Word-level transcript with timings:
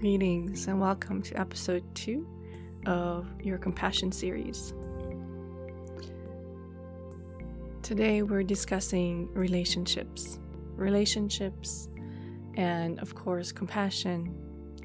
Greetings 0.00 0.66
and 0.66 0.80
welcome 0.80 1.20
to 1.24 1.38
episode 1.38 1.84
two 1.94 2.26
of 2.86 3.26
your 3.42 3.58
compassion 3.58 4.10
series. 4.10 4.72
Today 7.82 8.22
we're 8.22 8.42
discussing 8.42 9.30
relationships, 9.34 10.38
relationships, 10.74 11.90
and 12.54 12.98
of 13.00 13.14
course, 13.14 13.52
compassion, 13.52 14.34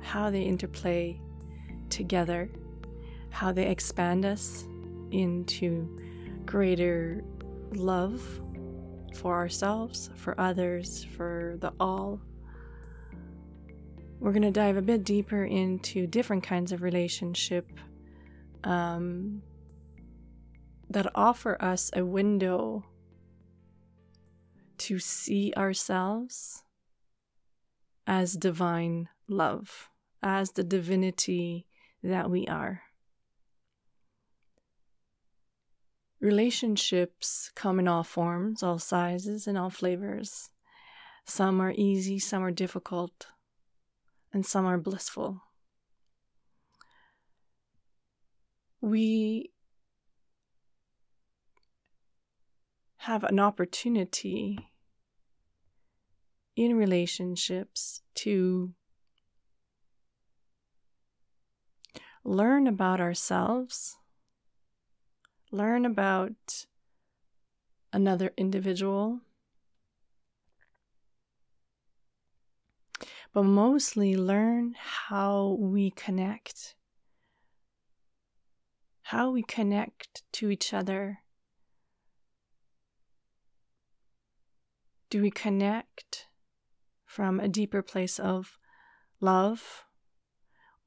how 0.02 0.30
they 0.30 0.42
interplay 0.42 1.18
together, 1.90 2.52
how 3.30 3.54
they 3.54 3.68
expand 3.68 4.26
us 4.26 4.66
into 5.12 5.98
greater 6.46 7.24
love 7.72 8.22
for 9.14 9.34
ourselves, 9.34 10.10
for 10.16 10.38
others, 10.38 11.06
for 11.16 11.56
the 11.62 11.72
all 11.80 12.20
we're 14.26 14.32
going 14.32 14.42
to 14.42 14.50
dive 14.50 14.76
a 14.76 14.82
bit 14.82 15.04
deeper 15.04 15.46
into 15.46 16.08
different 16.08 16.42
kinds 16.42 16.72
of 16.72 16.82
relationship 16.82 17.70
um, 18.64 19.44
that 20.90 21.06
offer 21.14 21.62
us 21.62 21.92
a 21.94 22.04
window 22.04 22.84
to 24.80 24.98
see 24.98 25.54
ourselves 25.56 26.64
as 28.08 28.34
divine 28.34 29.08
love, 29.28 29.92
as 30.24 30.54
the 30.54 30.64
divinity 30.64 31.68
that 32.02 32.28
we 32.28 32.48
are. 32.48 32.82
Relationships 36.20 37.52
come 37.54 37.78
in 37.78 37.88
all 37.88 38.04
forms, 38.04 38.64
all 38.64 38.80
sizes, 38.80 39.46
and 39.46 39.56
all 39.56 39.70
flavors. 39.70 40.50
Some 41.26 41.62
are 41.62 41.74
easy, 41.78 42.18
some 42.18 42.42
are 42.42 42.50
difficult 42.50 43.28
and 44.36 44.46
some 44.46 44.66
are 44.66 44.78
blissful. 44.78 45.42
We 48.82 49.52
have 52.98 53.24
an 53.24 53.40
opportunity 53.40 54.74
in 56.58 56.76
relationships 56.76 58.02
to 58.16 58.74
learn 62.26 62.68
about 62.68 63.00
ourselves, 63.00 63.96
learn 65.50 65.86
about 65.86 66.66
another 67.94 68.34
individual, 68.36 69.22
but 73.36 73.44
mostly 73.44 74.16
learn 74.16 74.74
how 74.80 75.58
we 75.60 75.92
connect. 75.92 76.74
How 79.02 79.30
we 79.30 79.44
connect 79.44 80.24
to 80.32 80.50
each 80.50 80.74
other. 80.74 81.20
Do 85.10 85.22
we 85.22 85.32
connect 85.32 86.28
from 87.06 87.42
a 87.42 87.50
deeper 87.50 87.82
place 87.82 88.20
of 88.20 88.58
love? 89.20 89.84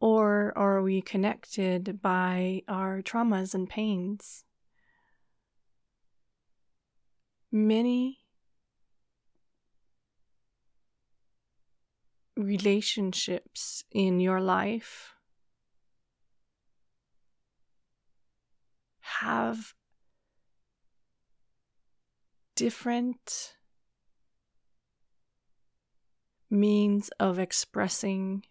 Or 0.00 0.56
are 0.56 0.80
we 0.80 1.02
connected 1.02 2.00
by 2.00 2.62
our 2.66 3.02
traumas 3.02 3.54
and 3.54 3.68
pains? 3.68 4.44
Many 7.52 8.20
relationships 12.38 13.84
in 13.90 14.20
your 14.20 14.40
life 14.40 15.14
have 19.00 19.74
different 22.54 23.54
means 26.48 27.10
of 27.18 27.38
expressing 27.38 28.44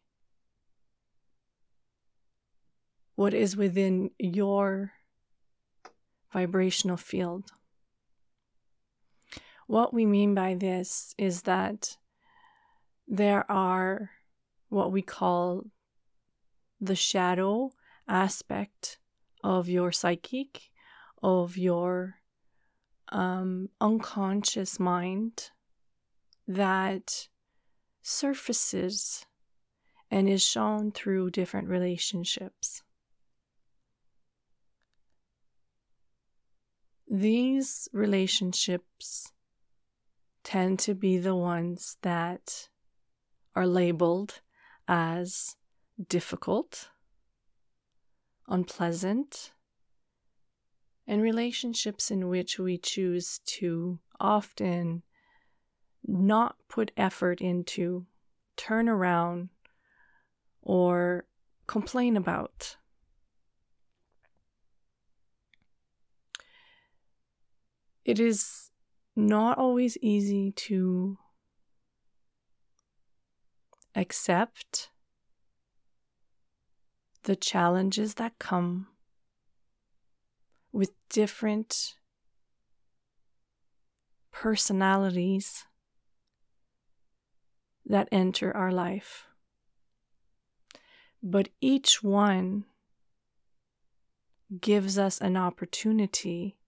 what 3.15 3.33
is 3.33 3.55
within 3.55 4.11
your 4.19 4.91
vibrational 6.33 6.97
field. 6.97 7.51
What 9.65 9.93
we 9.93 10.05
mean 10.05 10.35
by 10.35 10.55
this 10.55 11.15
is 11.17 11.43
that 11.43 11.97
there 13.07 13.49
are 13.49 14.11
what 14.69 14.91
we 14.91 15.01
call 15.01 15.65
the 16.79 16.95
shadow 16.95 17.71
aspect 18.07 18.99
of 19.43 19.69
your 19.69 19.91
psychic, 19.91 20.69
of 21.23 21.57
your 21.57 22.15
um, 23.09 23.69
unconscious 23.79 24.79
mind 24.79 25.51
that 26.47 27.27
surfaces 28.01 29.25
and 30.09 30.29
is 30.29 30.45
shown 30.45 30.91
through 30.91 31.31
different 31.31 31.67
relationships. 31.67 32.83
These 37.09 37.87
relationships 37.93 39.31
tend 40.43 40.79
to 40.79 40.93
be 40.93 41.17
the 41.17 41.35
ones 41.35 41.97
that 42.01 42.69
are 43.57 43.65
labeled 43.65 44.41
as 44.87 45.55
difficult, 46.07 46.89
unpleasant, 48.47 49.51
and 51.07 51.23
relationships 51.23 52.11
in 52.11 52.29
which 52.29 52.59
we 52.59 52.77
choose 52.77 53.39
to 53.47 53.97
often 54.19 55.01
not 56.05 56.55
put 56.69 56.91
effort 56.95 57.41
into, 57.41 58.05
turn 58.57 58.87
around, 58.87 59.49
or 60.61 61.25
complain 61.65 62.15
about. 62.15 62.77
It 68.05 68.19
is 68.19 68.69
not 69.15 69.57
always 69.57 69.97
easy 69.97 70.51
to 70.51 71.17
accept 73.97 74.91
the 77.23 77.35
challenges 77.35 78.13
that 78.13 78.37
come 78.39 78.87
with 80.71 80.91
different 81.09 81.95
personalities 84.31 85.65
that 87.85 88.07
enter 88.11 88.55
our 88.55 88.71
life. 88.71 89.25
But 91.23 91.49
each 91.59 92.03
one 92.03 92.65
gives 94.61 94.99
us 94.99 95.19
an 95.19 95.35
opportunity 95.35 96.59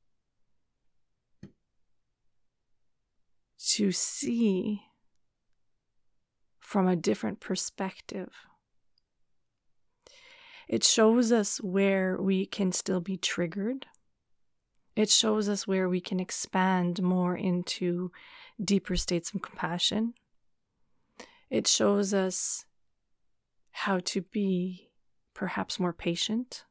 to 3.68 3.92
see 3.92 4.89
from 6.70 6.88
a 6.88 6.96
different 6.96 7.40
perspective. 7.40 8.32
It 10.68 10.84
shows 10.84 11.32
us 11.32 11.58
where 11.58 12.16
we 12.22 12.46
can 12.46 12.72
still 12.74 13.02
be 13.02 13.18
triggered. 13.18 13.88
It 14.96 15.10
shows 15.10 15.50
us 15.50 15.66
where 15.66 15.90
we 15.90 16.00
can 16.00 16.20
expand 16.20 17.02
more 17.02 17.36
into 17.36 18.12
deeper 18.64 18.96
states 18.96 19.34
of 19.34 19.42
compassion. 19.42 20.14
It 21.50 21.66
shows 21.66 22.14
us 22.14 22.66
how 23.72 23.98
to 24.02 24.22
be 24.22 24.92
perhaps 25.34 25.80
more 25.80 25.94
patient. 25.94 26.66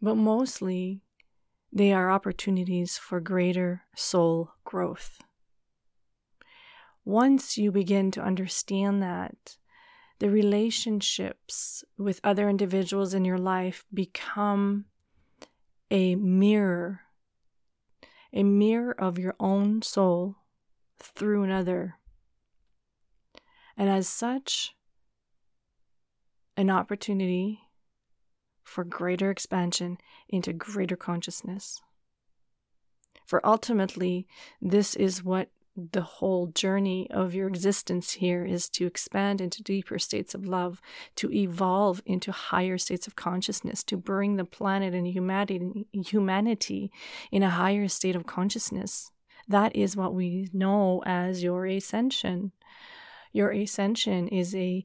But 0.00 0.14
mostly, 0.14 1.02
they 1.70 1.92
are 1.92 2.10
opportunities 2.10 2.96
for 2.96 3.20
greater 3.20 3.82
soul 3.94 4.52
growth 4.64 5.20
once 7.04 7.58
you 7.58 7.72
begin 7.72 8.10
to 8.12 8.22
understand 8.22 9.02
that, 9.02 9.56
the 10.18 10.30
relationships 10.30 11.82
with 11.98 12.20
other 12.22 12.48
individuals 12.48 13.12
in 13.12 13.24
your 13.24 13.38
life 13.38 13.84
become 13.92 14.84
a 15.90 16.14
mirror, 16.14 17.00
a 18.32 18.42
mirror 18.42 18.94
of 18.98 19.18
your 19.18 19.34
own 19.40 19.82
soul 19.82 20.36
through 20.98 21.42
another. 21.42 21.96
And 23.76 23.88
as 23.88 24.08
such, 24.08 24.76
an 26.56 26.70
opportunity 26.70 27.60
for 28.62 28.84
greater 28.84 29.30
expansion 29.30 29.98
into 30.28 30.52
greater 30.52 30.96
consciousness. 30.96 31.80
For 33.26 33.44
ultimately, 33.46 34.26
this 34.60 34.94
is 34.94 35.24
what 35.24 35.48
the 35.74 36.02
whole 36.02 36.48
journey 36.48 37.08
of 37.10 37.34
your 37.34 37.48
existence 37.48 38.12
here 38.12 38.44
is 38.44 38.68
to 38.68 38.86
expand 38.86 39.40
into 39.40 39.62
deeper 39.62 39.98
states 39.98 40.34
of 40.34 40.46
love, 40.46 40.80
to 41.16 41.32
evolve 41.32 42.02
into 42.04 42.30
higher 42.30 42.76
states 42.76 43.06
of 43.06 43.16
consciousness, 43.16 43.82
to 43.84 43.96
bring 43.96 44.36
the 44.36 44.44
planet 44.44 44.92
and 44.94 45.06
humanity, 45.06 45.86
humanity 45.92 46.92
in 47.30 47.42
a 47.42 47.50
higher 47.50 47.88
state 47.88 48.16
of 48.16 48.26
consciousness. 48.26 49.10
That 49.48 49.74
is 49.74 49.96
what 49.96 50.14
we 50.14 50.48
know 50.52 51.02
as 51.06 51.42
your 51.42 51.66
ascension. 51.66 52.52
Your 53.32 53.50
ascension 53.50 54.28
is 54.28 54.54
a 54.54 54.84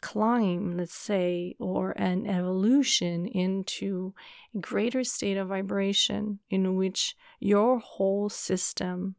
climb, 0.00 0.76
let's 0.76 0.94
say, 0.94 1.56
or 1.58 1.90
an 1.92 2.26
evolution 2.26 3.26
into 3.26 4.14
a 4.54 4.58
greater 4.58 5.02
state 5.02 5.36
of 5.36 5.48
vibration 5.48 6.38
in 6.48 6.76
which 6.76 7.16
your 7.40 7.80
whole 7.80 8.28
system, 8.28 9.16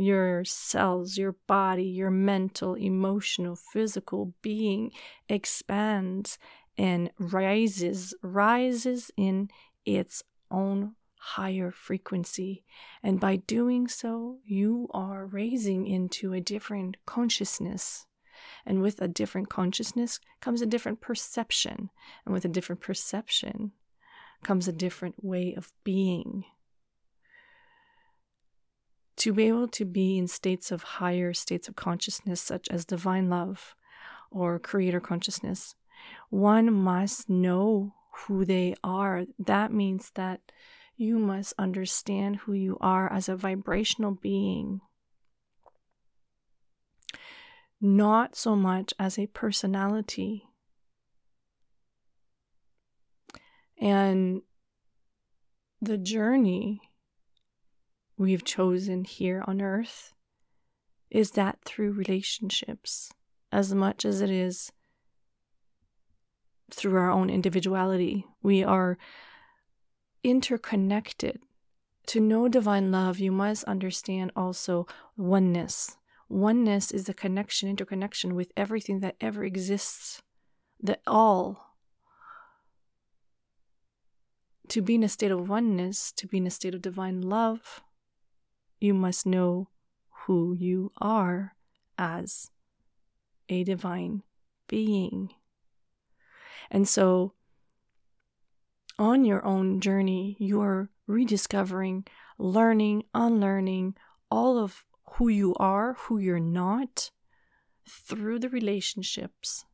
your 0.00 0.44
cells, 0.44 1.18
your 1.18 1.36
body, 1.46 1.84
your 1.84 2.10
mental, 2.10 2.74
emotional, 2.74 3.54
physical 3.54 4.32
being 4.40 4.90
expands 5.28 6.38
and 6.78 7.10
rises, 7.18 8.14
rises 8.22 9.10
in 9.16 9.50
its 9.84 10.22
own 10.50 10.94
higher 11.18 11.70
frequency. 11.70 12.64
And 13.02 13.20
by 13.20 13.36
doing 13.36 13.88
so, 13.88 14.38
you 14.44 14.88
are 14.92 15.26
raising 15.26 15.86
into 15.86 16.32
a 16.32 16.40
different 16.40 16.96
consciousness. 17.04 18.06
And 18.64 18.80
with 18.80 19.02
a 19.02 19.08
different 19.08 19.50
consciousness 19.50 20.18
comes 20.40 20.62
a 20.62 20.66
different 20.66 21.02
perception. 21.02 21.90
And 22.24 22.32
with 22.32 22.46
a 22.46 22.48
different 22.48 22.80
perception 22.80 23.72
comes 24.42 24.66
a 24.66 24.72
different 24.72 25.22
way 25.22 25.54
of 25.54 25.72
being. 25.84 26.44
To 29.20 29.32
be 29.32 29.48
able 29.48 29.68
to 29.68 29.84
be 29.84 30.18
in 30.18 30.28
states 30.28 30.70
of 30.70 30.82
higher 30.82 31.32
states 31.34 31.68
of 31.68 31.76
consciousness, 31.76 32.40
such 32.40 32.68
as 32.68 32.84
divine 32.84 33.28
love 33.28 33.74
or 34.30 34.58
creator 34.58 35.00
consciousness, 35.00 35.74
one 36.30 36.72
must 36.72 37.28
know 37.28 37.94
who 38.12 38.44
they 38.44 38.74
are. 38.82 39.24
That 39.38 39.72
means 39.72 40.10
that 40.14 40.40
you 40.96 41.18
must 41.18 41.52
understand 41.58 42.36
who 42.36 42.54
you 42.54 42.78
are 42.80 43.12
as 43.12 43.28
a 43.28 43.36
vibrational 43.36 44.12
being 44.12 44.80
not 47.80 48.36
so 48.36 48.54
much 48.54 48.92
as 48.98 49.18
a 49.18 49.26
personality. 49.28 50.44
And 53.80 54.42
the 55.80 55.96
journey 55.96 56.82
we've 58.20 58.44
chosen 58.44 59.02
here 59.04 59.42
on 59.46 59.62
earth 59.62 60.12
is 61.10 61.30
that 61.30 61.58
through 61.64 61.90
relationships 61.90 63.10
as 63.50 63.74
much 63.74 64.04
as 64.04 64.20
it 64.20 64.28
is 64.28 64.70
through 66.70 66.98
our 66.98 67.10
own 67.10 67.30
individuality. 67.30 68.26
We 68.42 68.62
are 68.62 68.98
interconnected. 70.22 71.40
To 72.08 72.20
know 72.20 72.46
divine 72.46 72.92
love, 72.92 73.18
you 73.18 73.32
must 73.32 73.64
understand 73.64 74.32
also 74.36 74.86
oneness. 75.16 75.96
Oneness 76.28 76.90
is 76.90 77.04
the 77.04 77.14
connection, 77.14 77.70
interconnection 77.70 78.34
with 78.34 78.52
everything 78.54 79.00
that 79.00 79.16
ever 79.22 79.44
exists, 79.44 80.20
the 80.78 80.98
all. 81.06 81.74
To 84.68 84.82
be 84.82 84.96
in 84.96 85.04
a 85.04 85.08
state 85.08 85.30
of 85.30 85.48
oneness, 85.48 86.12
to 86.12 86.26
be 86.26 86.36
in 86.36 86.46
a 86.46 86.50
state 86.50 86.74
of 86.74 86.82
divine 86.82 87.22
love, 87.22 87.80
you 88.80 88.94
must 88.94 89.26
know 89.26 89.68
who 90.26 90.54
you 90.58 90.90
are 90.98 91.54
as 91.98 92.50
a 93.48 93.64
divine 93.64 94.22
being. 94.68 95.30
And 96.70 96.88
so, 96.88 97.34
on 98.98 99.24
your 99.24 99.44
own 99.44 99.80
journey, 99.80 100.36
you 100.38 100.60
are 100.60 100.90
rediscovering, 101.06 102.06
learning, 102.38 103.04
unlearning 103.14 103.96
all 104.30 104.58
of 104.58 104.84
who 105.14 105.28
you 105.28 105.54
are, 105.56 105.94
who 105.94 106.18
you're 106.18 106.38
not, 106.38 107.10
through 107.88 108.38
the 108.38 108.48
relationships, 108.48 109.64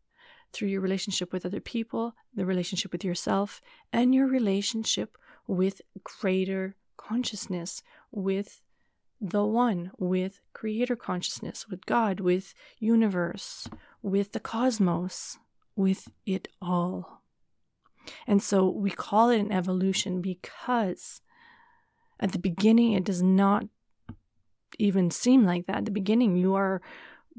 through 0.52 0.68
your 0.68 0.80
relationship 0.80 1.32
with 1.32 1.44
other 1.44 1.60
people, 1.60 2.14
the 2.34 2.46
relationship 2.46 2.92
with 2.92 3.04
yourself, 3.04 3.60
and 3.92 4.14
your 4.14 4.26
relationship 4.26 5.18
with 5.46 5.82
greater 6.02 6.76
consciousness, 6.96 7.82
with 8.10 8.62
the 9.20 9.44
one, 9.44 9.90
with 9.98 10.40
creator 10.52 10.96
consciousness, 10.96 11.66
with 11.68 11.86
God, 11.86 12.20
with 12.20 12.54
universe, 12.78 13.68
with 14.02 14.32
the 14.32 14.40
cosmos, 14.40 15.38
with 15.74 16.08
it 16.26 16.48
all. 16.60 17.22
And 18.26 18.42
so 18.42 18.68
we 18.68 18.90
call 18.90 19.30
it 19.30 19.40
an 19.40 19.52
evolution 19.52 20.20
because 20.20 21.20
at 22.20 22.32
the 22.32 22.38
beginning 22.38 22.92
it 22.92 23.04
does 23.04 23.22
not 23.22 23.64
even 24.78 25.10
seem 25.10 25.44
like 25.44 25.66
that. 25.66 25.76
At 25.76 25.84
the 25.86 25.90
beginning, 25.90 26.36
you 26.36 26.54
are 26.54 26.80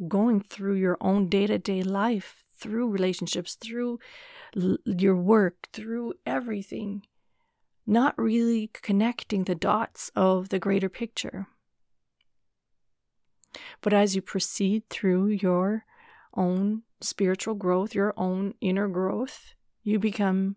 going 0.08 0.42
through 0.42 0.76
your 0.76 0.98
own 1.02 1.30
day 1.30 1.48
to 1.48 1.58
day 1.58 1.84
life, 1.84 2.44
through 2.58 2.90
relationships, 2.90 3.56
through 3.56 4.00
l- 4.56 4.78
your 4.86 5.16
work, 5.16 5.68
through 5.74 6.14
everything, 6.26 7.04
not 7.86 8.18
really 8.18 8.70
connecting 8.74 9.44
the 9.44 9.56
dots 9.56 10.12
of 10.16 10.50
the 10.50 10.60
greater 10.60 10.90
picture. 10.90 11.48
But 13.82 13.94
as 13.94 14.16
you 14.16 14.22
proceed 14.22 14.84
through 14.90 15.28
your 15.28 15.86
own 16.36 16.84
spiritual 17.02 17.56
growth, 17.56 17.96
your 17.96 18.14
own 18.18 18.54
inner 18.62 18.88
growth, 18.88 19.54
you 19.84 20.00
become 20.00 20.56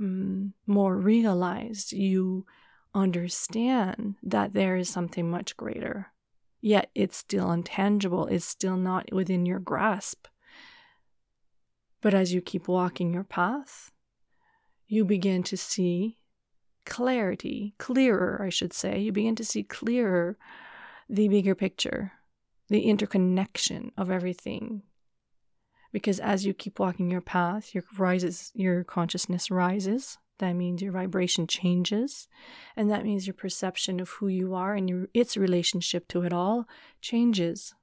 um, 0.00 0.54
more 0.66 0.96
realized. 0.96 1.92
You 1.92 2.46
understand 2.94 4.14
that 4.22 4.54
there 4.54 4.76
is 4.76 4.88
something 4.88 5.30
much 5.30 5.56
greater, 5.56 6.12
yet 6.60 6.90
it's 6.94 7.16
still 7.16 7.50
intangible, 7.50 8.26
it's 8.26 8.44
still 8.44 8.76
not 8.76 9.12
within 9.12 9.46
your 9.46 9.58
grasp. 9.58 10.26
But 12.00 12.14
as 12.14 12.34
you 12.34 12.40
keep 12.40 12.68
walking 12.68 13.12
your 13.12 13.24
path, 13.24 13.90
you 14.86 15.04
begin 15.04 15.42
to 15.44 15.56
see 15.56 16.18
clarity, 16.84 17.74
clearer, 17.78 18.42
I 18.44 18.50
should 18.50 18.72
say. 18.72 18.98
You 19.00 19.10
begin 19.10 19.36
to 19.36 19.44
see 19.44 19.62
clearer 19.62 20.36
the 21.08 21.28
bigger 21.28 21.54
picture, 21.54 22.12
the 22.68 22.82
interconnection 22.82 23.92
of 23.96 24.10
everything. 24.10 24.82
Because 25.92 26.18
as 26.18 26.44
you 26.44 26.54
keep 26.54 26.78
walking 26.78 27.10
your 27.10 27.20
path, 27.20 27.74
your 27.74 27.84
rises, 27.96 28.50
your 28.54 28.82
consciousness 28.84 29.50
rises, 29.50 30.18
that 30.38 30.54
means 30.54 30.82
your 30.82 30.92
vibration 30.92 31.46
changes, 31.46 32.26
and 32.76 32.90
that 32.90 33.04
means 33.04 33.26
your 33.26 33.34
perception 33.34 34.00
of 34.00 34.08
who 34.10 34.26
you 34.26 34.54
are 34.54 34.74
and 34.74 34.88
your, 34.88 35.08
its 35.14 35.36
relationship 35.36 36.08
to 36.08 36.22
it 36.22 36.32
all 36.32 36.66
changes. 37.00 37.74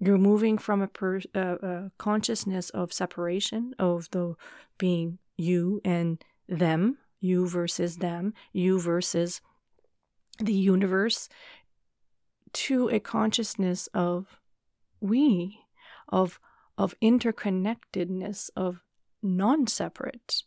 You're 0.00 0.18
moving 0.18 0.58
from 0.58 0.82
a, 0.82 0.88
per, 0.88 1.20
a 1.32 1.92
consciousness 1.96 2.70
of 2.70 2.92
separation, 2.92 3.74
of 3.78 4.10
the 4.10 4.34
being 4.76 5.18
you 5.36 5.80
and 5.84 6.22
them, 6.48 6.98
you 7.20 7.48
versus 7.48 7.98
them, 7.98 8.34
you 8.52 8.80
versus 8.80 9.40
the 10.42 10.52
universe, 10.52 11.28
to 12.52 12.88
a 12.88 13.00
consciousness 13.00 13.88
of 13.94 14.40
we, 15.00 15.60
of 16.08 16.38
of 16.78 16.94
interconnectedness, 17.00 18.50
of 18.56 18.82
non 19.22 19.66
separate 19.66 20.42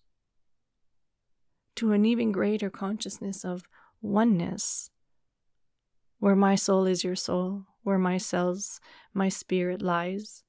to 1.75 1.91
an 1.91 2.05
even 2.05 2.31
greater 2.31 2.69
consciousness 2.69 3.43
of 3.43 3.63
oneness, 4.01 4.89
where 6.19 6.35
my 6.35 6.55
soul 6.55 6.85
is 6.85 7.03
your 7.03 7.15
soul, 7.15 7.65
where 7.83 7.99
my 7.99 8.17
cells, 8.17 8.79
my 9.13 9.29
spirit 9.29 9.81
lies 9.81 10.43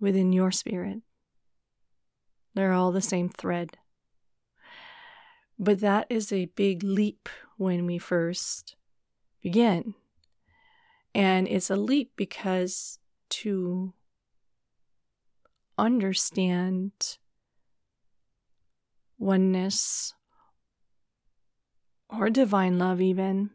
within 0.00 0.32
your 0.32 0.50
spirit. 0.50 0.98
They're 2.54 2.72
all 2.72 2.92
the 2.92 3.02
same 3.02 3.28
thread. 3.28 3.78
But 5.58 5.80
that 5.80 6.06
is 6.08 6.32
a 6.32 6.46
big 6.46 6.82
leap 6.82 7.28
when 7.56 7.86
we 7.86 7.98
first 7.98 8.76
begin. 9.42 9.94
And 11.14 11.46
it's 11.46 11.70
a 11.70 11.76
leap 11.76 12.12
because 12.16 12.98
to 13.30 13.92
understand 15.78 17.18
oneness 19.18 20.14
or 22.08 22.30
divine 22.30 22.78
love, 22.78 23.00
even, 23.00 23.50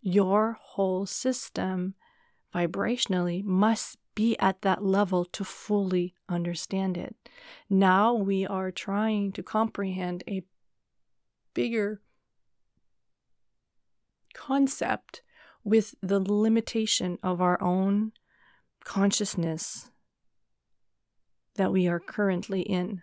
your 0.00 0.58
whole 0.60 1.06
system 1.06 1.94
vibrationally 2.54 3.44
must 3.44 3.96
be 4.14 4.36
at 4.38 4.62
that 4.62 4.84
level 4.84 5.24
to 5.24 5.44
fully 5.44 6.14
understand 6.28 6.98
it. 6.98 7.16
Now 7.70 8.12
we 8.12 8.46
are 8.46 8.70
trying 8.70 9.32
to 9.32 9.42
comprehend 9.42 10.22
a 10.28 10.42
bigger 11.54 12.00
concept 14.46 15.22
with 15.62 15.94
the 16.02 16.18
limitation 16.18 17.18
of 17.22 17.40
our 17.40 17.60
own 17.62 18.12
consciousness 18.84 19.90
that 21.54 21.70
we 21.70 21.86
are 21.86 22.00
currently 22.00 22.62
in. 22.62 23.02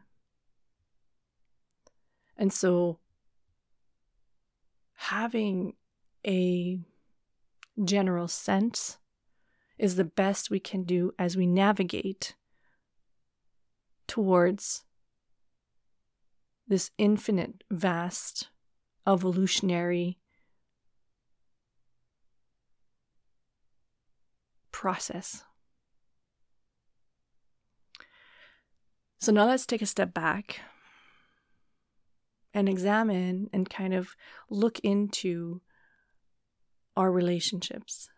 And 2.35 2.51
so, 2.51 2.99
having 4.95 5.73
a 6.27 6.79
general 7.83 8.27
sense 8.27 8.97
is 9.77 9.95
the 9.95 10.03
best 10.03 10.49
we 10.49 10.59
can 10.59 10.83
do 10.83 11.13
as 11.17 11.37
we 11.37 11.47
navigate 11.47 12.35
towards 14.07 14.83
this 16.67 16.91
infinite, 16.97 17.63
vast, 17.71 18.49
evolutionary 19.07 20.18
process. 24.79 25.43
So 29.19 29.33
now 29.33 29.45
let's 29.45 29.65
take 29.65 29.81
a 29.81 29.85
step 29.85 30.13
back 30.13 30.61
and 32.53 32.69
examine 32.69 33.49
and 33.51 33.69
kind 33.69 33.93
of 33.93 34.15
look 34.49 34.79
into 34.79 35.59
our 36.95 37.11
relationships. 37.11 38.09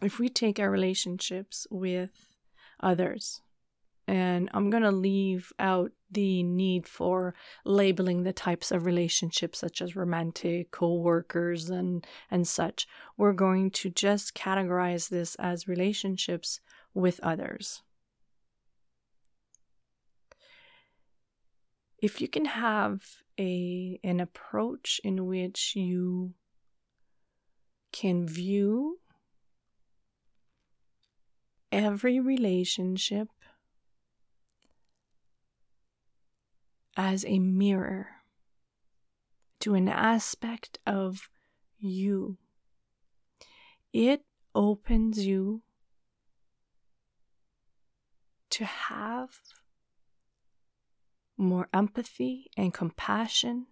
If 0.00 0.20
we 0.20 0.28
take 0.28 0.60
our 0.60 0.70
relationships 0.70 1.66
with 1.68 2.36
others, 2.78 3.40
and 4.06 4.50
I'm 4.52 4.70
going 4.70 4.82
to 4.82 4.92
leave 4.92 5.52
out 5.58 5.92
the 6.10 6.42
need 6.42 6.86
for 6.86 7.34
labeling 7.64 8.22
the 8.22 8.32
types 8.32 8.70
of 8.70 8.84
relationships 8.84 9.58
such 9.58 9.82
as 9.82 9.96
romantic, 9.96 10.70
co-workers 10.70 11.70
and 11.70 12.06
and 12.30 12.46
such. 12.46 12.86
We're 13.16 13.32
going 13.32 13.70
to 13.72 13.90
just 13.90 14.34
categorize 14.34 15.08
this 15.08 15.34
as 15.36 15.68
relationships 15.68 16.60
with 16.94 17.18
others. 17.22 17.82
if 22.04 22.20
you 22.20 22.28
can 22.28 22.44
have 22.44 23.02
a 23.40 23.98
an 24.04 24.20
approach 24.20 25.00
in 25.02 25.24
which 25.24 25.74
you 25.74 26.34
can 27.92 28.26
view 28.26 28.98
every 31.72 32.20
relationship 32.20 33.28
as 36.96 37.24
a 37.24 37.38
mirror 37.38 38.08
to 39.60 39.74
an 39.74 39.88
aspect 39.88 40.78
of 40.86 41.28
you. 41.78 42.38
It 43.92 44.24
opens 44.54 45.26
you 45.26 45.62
to 48.50 48.64
have 48.64 49.40
more 51.36 51.68
empathy 51.72 52.50
and 52.56 52.72
compassion 52.72 53.66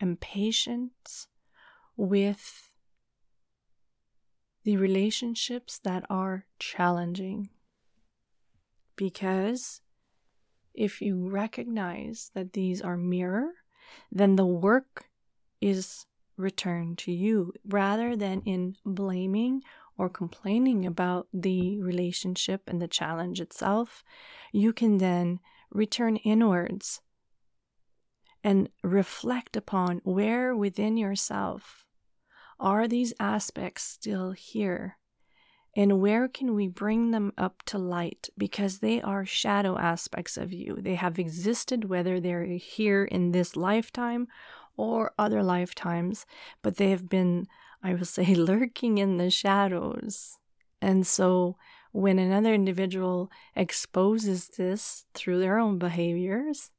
and 0.00 0.20
patience 0.20 1.28
with 1.96 2.70
the 4.64 4.76
relationships 4.76 5.78
that 5.78 6.04
are 6.10 6.44
challenging. 6.58 7.48
Because 8.96 9.80
if 10.76 11.00
you 11.00 11.28
recognize 11.28 12.30
that 12.34 12.52
these 12.52 12.80
are 12.80 12.96
mirror, 12.96 13.50
then 14.12 14.36
the 14.36 14.46
work 14.46 15.06
is 15.60 16.06
returned 16.36 16.98
to 16.98 17.12
you 17.12 17.52
rather 17.66 18.14
than 18.14 18.42
in 18.42 18.76
blaming 18.84 19.62
or 19.96 20.08
complaining 20.08 20.84
about 20.84 21.26
the 21.32 21.80
relationship 21.80 22.62
and 22.66 22.80
the 22.80 22.88
challenge 22.88 23.40
itself. 23.40 24.04
You 24.52 24.72
can 24.72 24.98
then 24.98 25.40
return 25.70 26.16
inwards 26.16 27.00
and 28.44 28.68
reflect 28.82 29.56
upon 29.56 30.00
where 30.04 30.54
within 30.54 30.96
yourself 30.96 31.86
are 32.60 32.86
these 32.86 33.12
aspects 33.18 33.82
still 33.82 34.32
here 34.32 34.98
and 35.76 36.00
where 36.00 36.26
can 36.26 36.54
we 36.54 36.68
bring 36.68 37.10
them 37.10 37.34
up 37.36 37.62
to 37.66 37.76
light? 37.76 38.30
Because 38.38 38.78
they 38.78 39.02
are 39.02 39.26
shadow 39.26 39.78
aspects 39.78 40.38
of 40.38 40.50
you. 40.50 40.78
They 40.80 40.94
have 40.94 41.18
existed 41.18 41.84
whether 41.84 42.18
they're 42.18 42.46
here 42.46 43.04
in 43.04 43.32
this 43.32 43.56
lifetime 43.56 44.26
or 44.78 45.12
other 45.18 45.42
lifetimes 45.42 46.26
but 46.62 46.76
they 46.76 46.90
have 46.90 47.08
been 47.08 47.46
i 47.82 47.94
will 47.94 48.04
say 48.04 48.34
lurking 48.34 48.98
in 48.98 49.18
the 49.18 49.30
shadows. 49.30 50.38
And 50.80 51.06
so 51.06 51.56
when 51.92 52.18
another 52.18 52.52
individual 52.52 53.30
exposes 53.54 54.48
this 54.48 55.04
through 55.14 55.40
their 55.40 55.58
own 55.58 55.78
behaviors 55.78 56.70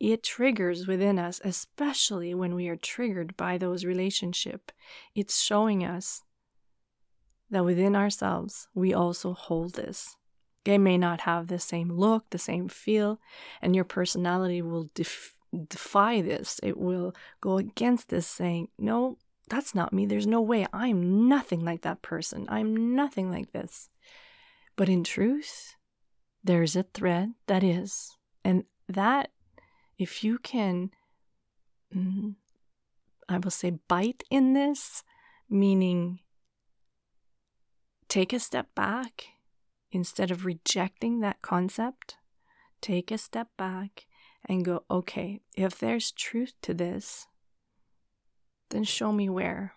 it 0.00 0.22
triggers 0.22 0.86
within 0.86 1.18
us, 1.18 1.40
especially 1.42 2.32
when 2.32 2.54
we 2.54 2.68
are 2.68 2.76
triggered 2.76 3.36
by 3.36 3.58
those 3.58 3.84
relationship. 3.84 4.70
It's 5.16 5.40
showing 5.40 5.84
us 5.84 6.22
that 7.50 7.64
within 7.64 7.96
ourselves 7.96 8.68
we 8.74 8.92
also 8.92 9.32
hold 9.32 9.74
this. 9.74 10.16
They 10.64 10.78
may 10.78 10.98
not 10.98 11.22
have 11.22 11.46
the 11.46 11.58
same 11.58 11.90
look, 11.90 12.30
the 12.30 12.38
same 12.38 12.68
feel, 12.68 13.20
and 13.62 13.74
your 13.74 13.84
personality 13.84 14.60
will 14.60 14.90
def- 14.94 15.34
defy 15.68 16.20
this. 16.20 16.60
It 16.62 16.76
will 16.76 17.14
go 17.40 17.56
against 17.56 18.10
this, 18.10 18.26
saying, 18.26 18.68
No, 18.78 19.16
that's 19.48 19.74
not 19.74 19.92
me. 19.92 20.04
There's 20.04 20.26
no 20.26 20.40
way. 20.40 20.66
I'm 20.72 21.28
nothing 21.28 21.64
like 21.64 21.82
that 21.82 22.02
person. 22.02 22.46
I'm 22.50 22.94
nothing 22.94 23.30
like 23.30 23.52
this. 23.52 23.88
But 24.76 24.88
in 24.88 25.04
truth, 25.04 25.74
there's 26.44 26.76
a 26.76 26.82
thread 26.82 27.32
that 27.46 27.64
is. 27.64 28.16
And 28.44 28.64
that 28.88 29.30
if 29.98 30.22
you 30.22 30.38
can, 30.38 30.90
mm, 31.94 32.34
I 33.28 33.38
will 33.38 33.50
say, 33.50 33.70
bite 33.88 34.22
in 34.30 34.52
this, 34.52 35.02
meaning 35.50 36.20
take 38.08 38.32
a 38.32 38.40
step 38.40 38.74
back 38.74 39.26
instead 39.92 40.30
of 40.30 40.44
rejecting 40.44 41.20
that 41.20 41.42
concept, 41.42 42.16
take 42.80 43.10
a 43.10 43.18
step 43.18 43.48
back 43.56 44.06
and 44.46 44.64
go, 44.64 44.84
okay, 44.90 45.40
if 45.56 45.78
there's 45.78 46.12
truth 46.12 46.54
to 46.62 46.74
this, 46.74 47.26
then 48.70 48.84
show 48.84 49.12
me 49.12 49.28
where. 49.28 49.74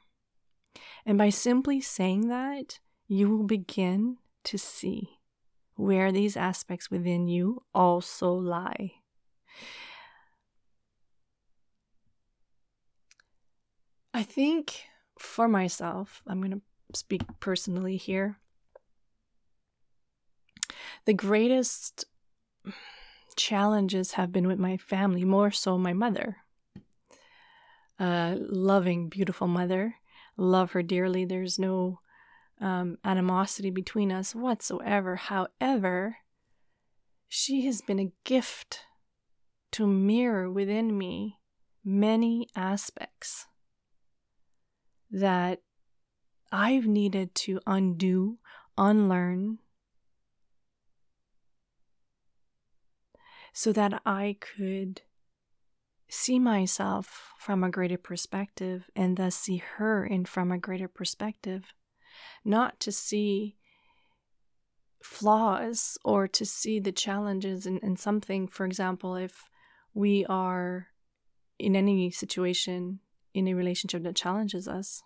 And 1.05 1.17
by 1.17 1.29
simply 1.29 1.81
saying 1.81 2.27
that, 2.29 2.79
you 3.07 3.29
will 3.29 3.43
begin 3.43 4.17
to 4.45 4.57
see 4.57 5.19
where 5.75 6.11
these 6.11 6.37
aspects 6.37 6.91
within 6.91 7.27
you 7.27 7.63
also 7.73 8.31
lie. 8.31 8.93
I 14.13 14.23
think 14.23 14.83
for 15.17 15.47
myself, 15.47 16.21
I'm 16.27 16.39
going 16.39 16.51
to 16.51 16.61
speak 16.95 17.21
personally 17.39 17.97
here. 17.97 18.37
The 21.05 21.13
greatest 21.13 22.05
challenges 23.35 24.13
have 24.13 24.31
been 24.31 24.47
with 24.47 24.59
my 24.59 24.77
family, 24.77 25.25
more 25.25 25.51
so 25.51 25.77
my 25.77 25.93
mother. 25.93 26.37
A 27.99 28.37
loving, 28.39 29.09
beautiful 29.09 29.47
mother. 29.47 29.95
Love 30.37 30.71
her 30.71 30.83
dearly. 30.83 31.25
There's 31.25 31.59
no 31.59 31.99
um, 32.59 32.97
animosity 33.03 33.69
between 33.69 34.11
us 34.11 34.35
whatsoever. 34.35 35.15
However, 35.15 36.17
she 37.27 37.65
has 37.65 37.81
been 37.81 37.99
a 37.99 38.11
gift 38.23 38.81
to 39.71 39.87
mirror 39.87 40.49
within 40.49 40.97
me 40.97 41.39
many 41.83 42.47
aspects 42.55 43.47
that 45.09 45.59
I've 46.51 46.85
needed 46.85 47.33
to 47.35 47.59
undo, 47.65 48.39
unlearn, 48.77 49.59
so 53.53 53.71
that 53.73 54.01
I 54.05 54.37
could 54.39 55.01
see 56.09 56.39
myself 56.39 57.33
from 57.39 57.63
a 57.63 57.69
greater 57.69 57.97
perspective 57.97 58.89
and 58.95 59.17
thus 59.17 59.35
see 59.35 59.63
her 59.77 60.05
in 60.05 60.25
from 60.25 60.51
a 60.51 60.57
greater 60.57 60.87
perspective. 60.87 61.73
Not 62.43 62.79
to 62.81 62.91
see 62.91 63.55
flaws 65.01 65.97
or 66.03 66.27
to 66.27 66.45
see 66.45 66.79
the 66.79 66.91
challenges 66.91 67.65
in, 67.65 67.77
in 67.79 67.95
something. 67.95 68.47
For 68.47 68.65
example, 68.65 69.15
if 69.15 69.49
we 69.93 70.25
are 70.25 70.87
in 71.57 71.75
any 71.75 72.11
situation 72.11 72.99
in 73.33 73.47
a 73.47 73.53
relationship 73.53 74.03
that 74.03 74.15
challenges 74.15 74.67
us, 74.67 75.01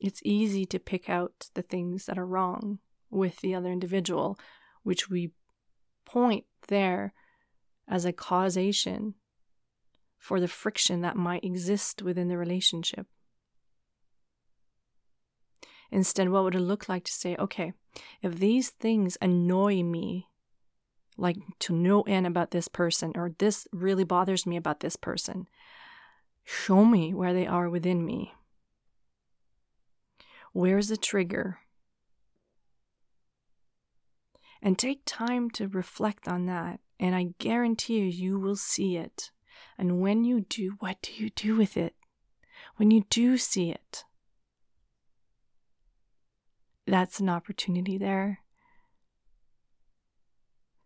it's 0.00 0.20
easy 0.24 0.66
to 0.66 0.78
pick 0.78 1.08
out 1.08 1.48
the 1.54 1.62
things 1.62 2.06
that 2.06 2.18
are 2.18 2.26
wrong 2.26 2.78
with 3.10 3.40
the 3.40 3.54
other 3.54 3.70
individual, 3.70 4.38
which 4.82 5.08
we 5.08 5.32
point 6.04 6.44
there 6.68 7.12
as 7.88 8.04
a 8.04 8.12
causation 8.12 9.14
for 10.18 10.40
the 10.40 10.48
friction 10.48 11.02
that 11.02 11.16
might 11.16 11.44
exist 11.44 12.02
within 12.02 12.28
the 12.28 12.38
relationship. 12.38 13.06
Instead, 15.90 16.28
what 16.28 16.42
would 16.42 16.54
it 16.54 16.60
look 16.60 16.88
like 16.88 17.04
to 17.04 17.12
say, 17.12 17.36
okay, 17.38 17.72
if 18.22 18.38
these 18.38 18.70
things 18.70 19.16
annoy 19.22 19.82
me, 19.82 20.26
like 21.16 21.36
to 21.60 21.72
no 21.72 22.02
end 22.02 22.26
about 22.26 22.50
this 22.50 22.68
person, 22.68 23.12
or 23.14 23.32
this 23.38 23.66
really 23.72 24.04
bothers 24.04 24.46
me 24.46 24.56
about 24.56 24.80
this 24.80 24.96
person, 24.96 25.46
show 26.44 26.84
me 26.84 27.14
where 27.14 27.32
they 27.32 27.46
are 27.46 27.70
within 27.70 28.04
me. 28.04 28.34
Where's 30.56 30.88
the 30.88 30.96
trigger? 30.96 31.58
And 34.62 34.78
take 34.78 35.02
time 35.04 35.50
to 35.50 35.68
reflect 35.68 36.26
on 36.26 36.46
that, 36.46 36.80
and 36.98 37.14
I 37.14 37.34
guarantee 37.38 37.98
you, 37.98 38.06
you 38.06 38.38
will 38.38 38.56
see 38.56 38.96
it. 38.96 39.32
And 39.76 40.00
when 40.00 40.24
you 40.24 40.40
do, 40.40 40.76
what 40.78 40.96
do 41.02 41.12
you 41.12 41.28
do 41.28 41.56
with 41.56 41.76
it? 41.76 41.94
When 42.76 42.90
you 42.90 43.04
do 43.10 43.36
see 43.36 43.68
it, 43.70 44.04
that's 46.86 47.20
an 47.20 47.28
opportunity 47.28 47.98
there 47.98 48.38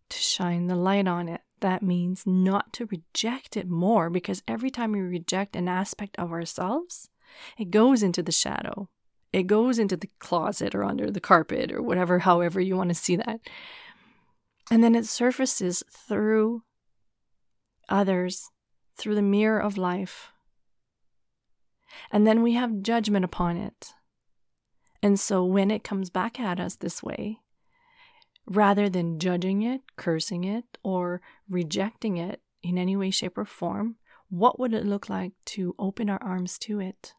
to 0.09 0.19
shine 0.19 0.67
the 0.67 0.75
light 0.75 1.07
on 1.07 1.29
it. 1.29 1.43
That 1.61 1.81
means 1.81 2.27
not 2.27 2.73
to 2.73 2.87
reject 2.87 3.57
it 3.57 3.69
more 3.69 4.11
because 4.11 4.43
every 4.49 4.71
time 4.71 4.91
we 4.91 5.00
reject 5.00 5.55
an 5.55 5.69
aspect 5.69 6.19
of 6.19 6.33
ourselves, 6.33 7.09
it 7.57 7.71
goes 7.71 8.03
into 8.03 8.21
the 8.21 8.33
shadow. 8.33 8.89
It 9.33 9.47
goes 9.47 9.79
into 9.79 9.97
the 9.97 10.11
closet 10.19 10.75
or 10.75 10.83
under 10.83 11.11
the 11.11 11.21
carpet 11.21 11.71
or 11.73 11.83
whatever, 11.83 12.21
however 12.21 12.61
you 12.61 12.77
want 12.77 12.91
to 12.91 12.95
see 12.95 13.17
that. 13.17 13.41
And 14.71 14.83
then 14.83 14.95
it 14.95 15.07
surfaces 15.07 15.83
through 15.91 16.63
others, 17.89 18.51
through 18.97 19.15
the 19.15 19.23
mirror 19.23 19.61
of 19.61 19.79
life. 19.79 20.33
And 22.11 22.27
then 22.27 22.43
we 22.43 22.55
have 22.55 22.83
judgment 22.83 23.25
upon 23.25 23.57
it. 23.57 23.93
And 25.03 25.19
so 25.19 25.45
when 25.45 25.71
it 25.71 25.85
comes 25.85 26.11
back 26.11 26.39
at 26.39 26.61
us 26.61 26.77
this 26.77 27.03
way, 27.03 27.39
rather 28.47 28.89
than 28.89 29.19
judging 29.19 29.63
it, 29.63 29.81
cursing 29.97 30.45
it, 30.45 30.65
or 30.83 31.21
rejecting 31.49 32.17
it 32.17 32.41
in 32.63 32.77
any 32.77 32.97
way, 32.97 33.11
shape, 33.11 33.39
or 33.39 33.45
form, 33.45 33.97
what 34.29 34.59
would 34.61 34.75
it 34.75 34.85
look 34.85 35.09
like 35.09 35.33
to 35.45 35.75
open 35.79 36.11
our 36.11 36.23
arms 36.23 36.59
to 36.59 36.81
it? 36.81 37.15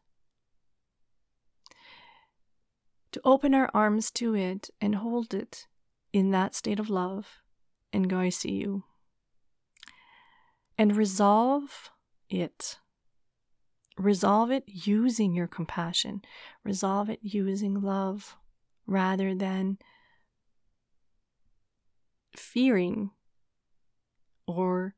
To 3.12 3.20
open 3.24 3.54
our 3.54 3.70
arms 3.74 4.10
to 4.12 4.34
it 4.34 4.70
and 4.80 4.96
hold 4.96 5.34
it 5.34 5.66
in 6.12 6.30
that 6.30 6.54
state 6.54 6.80
of 6.80 6.90
love 6.90 7.42
and 7.92 8.08
go, 8.08 8.18
I 8.18 8.30
see 8.30 8.52
you. 8.52 8.84
And 10.78 10.96
resolve 10.96 11.90
it 12.28 12.78
Resolve 13.98 14.50
it 14.50 14.64
using 14.66 15.34
your 15.34 15.46
compassion. 15.46 16.22
Resolve 16.64 17.10
it 17.10 17.20
using 17.22 17.82
love 17.82 18.36
rather 18.86 19.34
than 19.34 19.78
fearing 22.34 23.10
or 24.46 24.94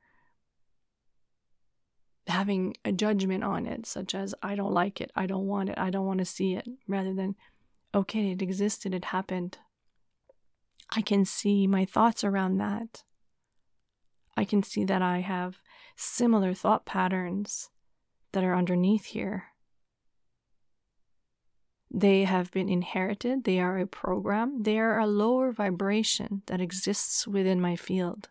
having 2.29 2.75
a 2.85 2.93
judgment 2.93 3.45
on 3.45 3.67
it, 3.67 3.85
such 3.85 4.15
as, 4.15 4.35
I 4.43 4.55
don't 4.55 4.73
like 4.73 5.01
it, 5.01 5.11
I 5.15 5.27
don't 5.27 5.47
want 5.47 5.69
it, 5.69 5.79
I 5.79 5.91
don't 5.91 6.07
want 6.07 6.21
to 6.21 6.25
see 6.25 6.55
it, 6.55 6.67
rather 6.89 7.13
than, 7.13 7.35
okay, 7.95 8.33
it 8.33 8.43
existed, 8.43 8.95
it 8.95 9.07
happened. 9.07 9.59
I 10.91 11.01
can 11.01 11.25
see 11.25 11.67
my 11.67 11.85
thoughts 11.85 12.25
around 12.25 12.59
that. 12.59 13.05
I 14.37 14.45
can 14.45 14.63
see 14.63 14.85
that 14.85 15.03
I 15.03 15.21
have 15.21 15.59
similar 15.97 16.55
thought 16.55 16.85
patterns 16.85 17.71
that 18.33 18.45
are 18.45 18.55
underneath 18.55 19.07
here. 19.07 19.45
They 21.91 22.25
have 22.25 22.51
been 22.51 22.69
inherited, 22.69 23.45
they 23.45 23.61
are 23.61 23.79
a 23.79 23.87
program, 23.87 24.65
they 24.65 24.81
are 24.81 24.99
a 24.99 25.07
lower 25.07 25.53
vibration 25.53 26.43
that 26.47 26.61
exists 26.61 27.29
within 27.29 27.61
my 27.61 27.77
field. 27.77 28.31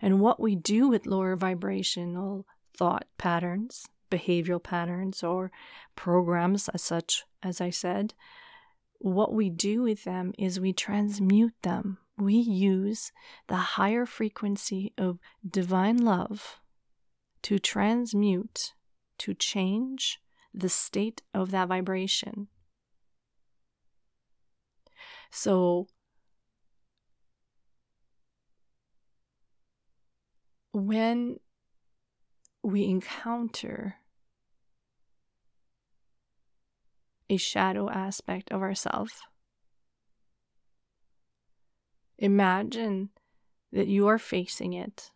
And 0.00 0.18
what 0.18 0.40
we 0.40 0.56
do 0.56 0.88
with 0.88 1.06
lower 1.06 1.36
vibrational 1.36 2.44
thought 2.76 3.04
patterns, 3.18 3.86
behavioral 4.10 4.60
patterns, 4.60 5.22
or 5.22 5.52
programs, 5.94 6.68
as 6.70 6.82
such 6.82 7.24
as 7.40 7.60
I 7.60 7.70
said, 7.70 8.14
what 9.02 9.34
we 9.34 9.50
do 9.50 9.82
with 9.82 10.04
them 10.04 10.32
is 10.38 10.60
we 10.60 10.72
transmute 10.72 11.54
them. 11.62 11.98
We 12.16 12.34
use 12.34 13.10
the 13.48 13.56
higher 13.56 14.06
frequency 14.06 14.92
of 14.96 15.18
divine 15.48 15.98
love 15.98 16.60
to 17.42 17.58
transmute 17.58 18.74
to 19.18 19.34
change 19.34 20.20
the 20.54 20.68
state 20.68 21.22
of 21.34 21.50
that 21.50 21.66
vibration. 21.66 22.46
So, 25.32 25.88
when 30.72 31.40
we 32.62 32.84
encounter 32.84 33.96
a 37.32 37.38
shadow 37.38 37.88
aspect 37.88 38.52
of 38.52 38.60
ourselves, 38.60 39.14
imagine 42.18 43.08
that 43.72 43.86
you 43.86 44.06
are 44.06 44.18
facing 44.18 44.74
it. 44.74 45.10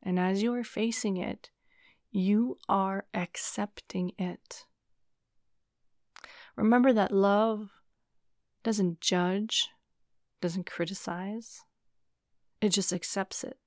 And 0.00 0.16
as 0.16 0.44
you 0.44 0.54
are 0.54 0.62
facing 0.62 1.16
it, 1.16 1.50
you 2.12 2.56
are 2.68 3.04
accepting 3.12 4.12
it. 4.16 4.64
Remember 6.54 6.92
that 6.92 7.10
love 7.10 7.70
doesn't 8.62 9.00
judge, 9.00 9.70
doesn't 10.40 10.66
criticize, 10.66 11.62
it 12.60 12.68
just 12.68 12.92
accepts 12.92 13.42
it. 13.42 13.58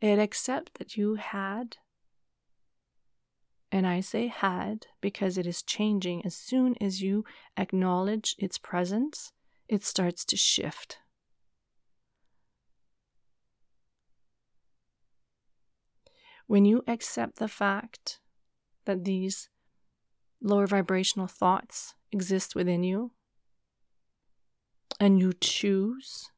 It 0.00 0.18
accepts 0.18 0.72
that 0.80 0.96
you 0.96 1.14
had, 1.14 1.76
and 3.72 3.86
I 3.86 4.00
say 4.00 4.26
had 4.26 4.86
because 5.00 5.38
it 5.38 5.46
is 5.46 5.62
changing. 5.62 6.26
As 6.26 6.36
soon 6.36 6.76
as 6.78 7.00
you 7.00 7.24
acknowledge 7.56 8.36
its 8.38 8.58
presence, 8.58 9.32
it 9.66 9.82
starts 9.82 10.26
to 10.26 10.36
shift. 10.36 10.98
When 16.46 16.66
you 16.66 16.84
accept 16.86 17.36
the 17.36 17.48
fact 17.48 18.20
that 18.84 19.04
these 19.04 19.48
lower 20.42 20.66
vibrational 20.66 21.26
thoughts 21.26 21.94
exist 22.10 22.54
within 22.54 22.84
you, 22.84 23.12
and 25.00 25.18
you 25.18 25.32
choose 25.32 26.30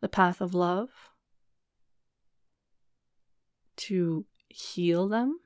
the 0.00 0.08
path 0.08 0.42
of 0.42 0.52
love 0.52 1.09
to 3.80 4.26
heal 4.48 5.08
them, 5.08 5.40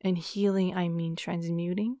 and 0.00 0.18
healing, 0.18 0.74
I 0.74 0.88
mean 0.88 1.16
transmuting. 1.16 1.98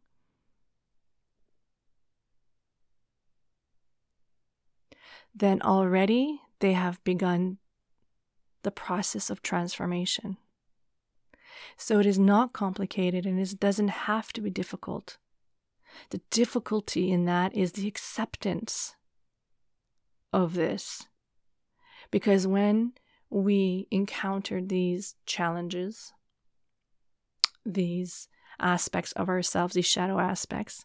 Then 5.34 5.62
already 5.62 6.40
they 6.60 6.72
have 6.74 7.02
begun 7.02 7.58
the 8.62 8.70
process 8.70 9.30
of 9.30 9.42
transformation. 9.42 10.36
So 11.76 11.98
it 11.98 12.06
is 12.06 12.18
not 12.18 12.52
complicated 12.52 13.26
and 13.26 13.40
it 13.40 13.60
doesn't 13.60 13.88
have 13.88 14.32
to 14.34 14.40
be 14.40 14.50
difficult. 14.50 15.18
The 16.10 16.20
difficulty 16.30 17.10
in 17.10 17.24
that 17.24 17.54
is 17.54 17.72
the 17.72 17.88
acceptance 17.88 18.94
of 20.32 20.54
this. 20.54 21.06
Because 22.10 22.46
when 22.46 22.92
we 23.34 23.88
encounter 23.90 24.62
these 24.62 25.16
challenges, 25.26 26.12
these 27.66 28.28
aspects 28.60 29.10
of 29.12 29.28
ourselves, 29.28 29.74
these 29.74 29.86
shadow 29.86 30.20
aspects, 30.20 30.84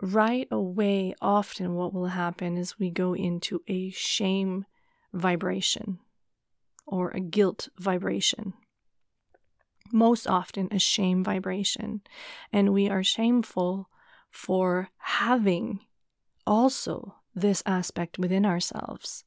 right 0.00 0.48
away, 0.50 1.14
often 1.20 1.74
what 1.74 1.92
will 1.92 2.06
happen 2.06 2.56
is 2.56 2.78
we 2.78 2.88
go 2.88 3.14
into 3.14 3.60
a 3.68 3.90
shame 3.90 4.64
vibration 5.12 5.98
or 6.86 7.10
a 7.10 7.20
guilt 7.20 7.68
vibration. 7.78 8.54
Most 9.92 10.26
often, 10.26 10.68
a 10.70 10.78
shame 10.78 11.22
vibration. 11.22 12.00
And 12.50 12.72
we 12.72 12.88
are 12.88 13.04
shameful 13.04 13.90
for 14.30 14.88
having 14.96 15.80
also 16.46 17.16
this 17.34 17.62
aspect 17.66 18.18
within 18.18 18.46
ourselves. 18.46 19.25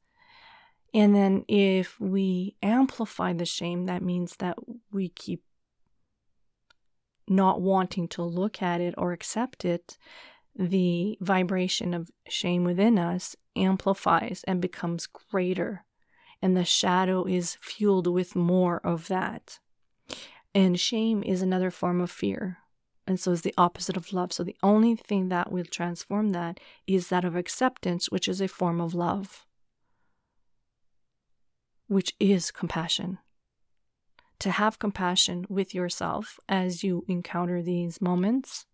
And 0.94 1.16
then, 1.16 1.46
if 1.48 2.00
we 2.00 2.56
amplify 2.64 3.34
the 3.34 3.46
shame, 3.46 3.86
that 3.86 4.02
means 4.02 4.38
that 4.38 4.58
we 4.92 5.10
keep 5.10 5.44
not 7.28 7.62
wanting 7.62 8.08
to 8.10 8.24
look 8.24 8.62
at 8.62 8.82
it 8.82 8.96
or 8.98 9.12
accept 9.12 9.66
it. 9.66 9.98
The 10.56 11.18
vibration 11.22 11.94
of 11.94 12.10
shame 12.28 12.64
within 12.64 12.98
us 12.98 13.36
amplifies 13.56 14.44
and 14.48 14.60
becomes 14.60 15.06
greater 15.06 15.86
and 16.42 16.56
the 16.56 16.66
shadow 16.66 17.26
is 17.26 17.58
fueled 17.62 18.08
with 18.08 18.36
more 18.36 18.80
of 18.84 19.08
that. 19.08 19.60
And 20.56 20.80
shame 20.80 21.22
is 21.24 21.42
another 21.42 21.72
form 21.72 22.02
of 22.02 22.10
fear. 22.10 22.58
And 23.06 23.20
so 23.20 23.32
is 23.32 23.42
the 23.42 23.54
opposite 23.58 23.98
of 23.98 24.14
love. 24.14 24.32
So 24.32 24.44
the 24.44 24.56
only 24.62 24.96
thing 24.96 25.30
that 25.30 25.52
will 25.52 25.66
transform 25.66 26.30
that 26.30 26.60
is 26.88 27.10
that 27.10 27.26
of 27.26 27.36
acceptance, 27.36 28.10
which 28.10 28.28
is 28.28 28.40
a 28.40 28.48
form 28.48 28.80
of 28.80 28.94
love, 28.94 29.46
which 31.90 32.14
is 32.20 32.52
compassion. 32.52 33.18
To 34.40 34.52
have 34.52 34.80
compassion 34.80 35.46
with 35.50 35.76
yourself 35.76 36.40
as 36.48 36.84
you 36.84 37.04
encounter 37.10 37.62
these 37.62 38.00
moments 38.00 38.66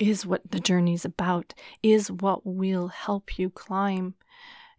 is 0.00 0.26
what 0.26 0.50
the 0.50 0.58
journey 0.58 0.94
is 0.94 1.04
about, 1.04 1.54
is 1.82 2.10
what 2.10 2.44
will 2.44 2.88
help 2.88 3.38
you 3.38 3.50
climb 3.50 4.14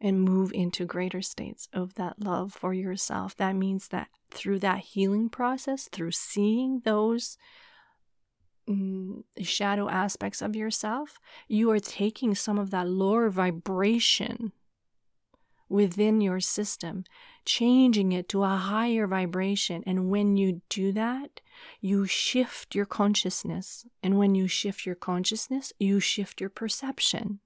and 0.02 0.22
move 0.22 0.52
into 0.54 0.86
greater 0.86 1.22
states 1.22 1.70
of 1.72 1.94
that 1.94 2.20
love 2.20 2.52
for 2.52 2.74
yourself. 2.74 3.38
That 3.38 3.56
means 3.56 3.88
that 3.90 4.10
through 4.32 4.60
that 4.60 4.80
healing 4.80 5.30
process, 5.30 5.88
through 5.88 6.12
seeing 6.12 6.82
those 6.84 7.38
mm, 8.68 9.24
shadow 9.42 9.88
aspects 9.88 10.42
of 10.42 10.56
yourself, 10.58 11.20
you 11.48 11.70
are 11.72 11.80
taking 11.80 12.36
some 12.36 12.58
of 12.58 12.72
that 12.72 12.90
lower 12.90 13.30
vibration 13.30 14.52
within 15.74 16.22
your 16.22 16.40
system, 16.40 17.04
changing 17.46 18.12
it 18.12 18.30
to 18.30 18.44
a 18.44 18.48
higher 18.50 19.08
vibration. 19.08 19.84
And 19.88 20.08
when 20.08 20.38
you 20.38 20.62
do 20.70 20.92
that, 20.92 21.42
you 21.82 22.06
shift 22.06 22.76
your 22.76 22.86
consciousness. 22.86 23.84
And 24.04 24.20
when 24.20 24.36
you 24.36 24.48
shift 24.48 24.86
your 24.86 24.94
consciousness, 24.94 25.74
you 25.80 26.00
shift 26.00 26.40
your 26.40 26.52
perception. 26.52 27.40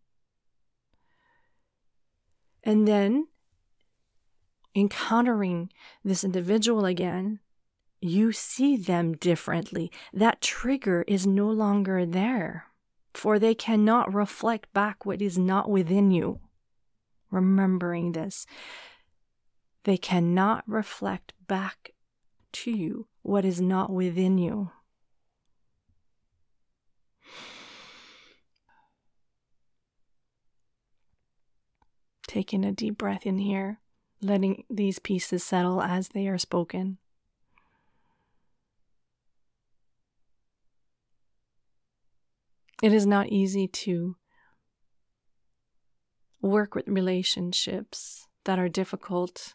And 2.66 2.86
then 2.86 3.30
encountering 4.76 5.72
this 6.04 6.26
individual 6.26 6.84
again, 6.84 7.40
you 8.02 8.34
see 8.34 8.76
them 8.76 9.14
differently. 9.14 9.90
That 10.12 10.42
trigger 10.42 11.06
is 11.08 11.26
no 11.26 11.48
longer 11.50 12.06
there, 12.06 12.66
for 13.14 13.40
they 13.40 13.56
cannot 13.56 14.14
reflect 14.14 14.74
back 14.74 15.06
what 15.06 15.22
is 15.22 15.38
not 15.38 15.70
within 15.70 16.12
you. 16.12 16.42
Remembering 17.30 18.14
this, 18.14 18.46
they 19.84 19.98
cannot 19.98 20.64
reflect 20.68 21.34
back 21.48 21.92
to 22.54 22.72
you 22.72 23.08
what 23.22 23.46
is 23.46 23.62
not 23.62 23.92
within 23.92 24.38
you. 24.38 24.72
Taking 32.28 32.66
a 32.66 32.72
deep 32.72 32.98
breath 32.98 33.26
in 33.26 33.40
here, 33.40 33.80
letting 34.22 34.64
these 34.70 35.00
pieces 35.00 35.44
settle 35.44 35.82
as 35.82 36.10
they 36.10 36.28
are 36.28 36.38
spoken. 36.38 36.98
It 42.84 42.94
is 42.94 43.06
not 43.08 43.28
easy 43.28 43.68
to 43.68 44.16
work 46.48 46.76
with 46.76 46.88
relationships 46.88 48.28
that 48.46 48.60
are 48.60 48.70
difficult 48.70 49.54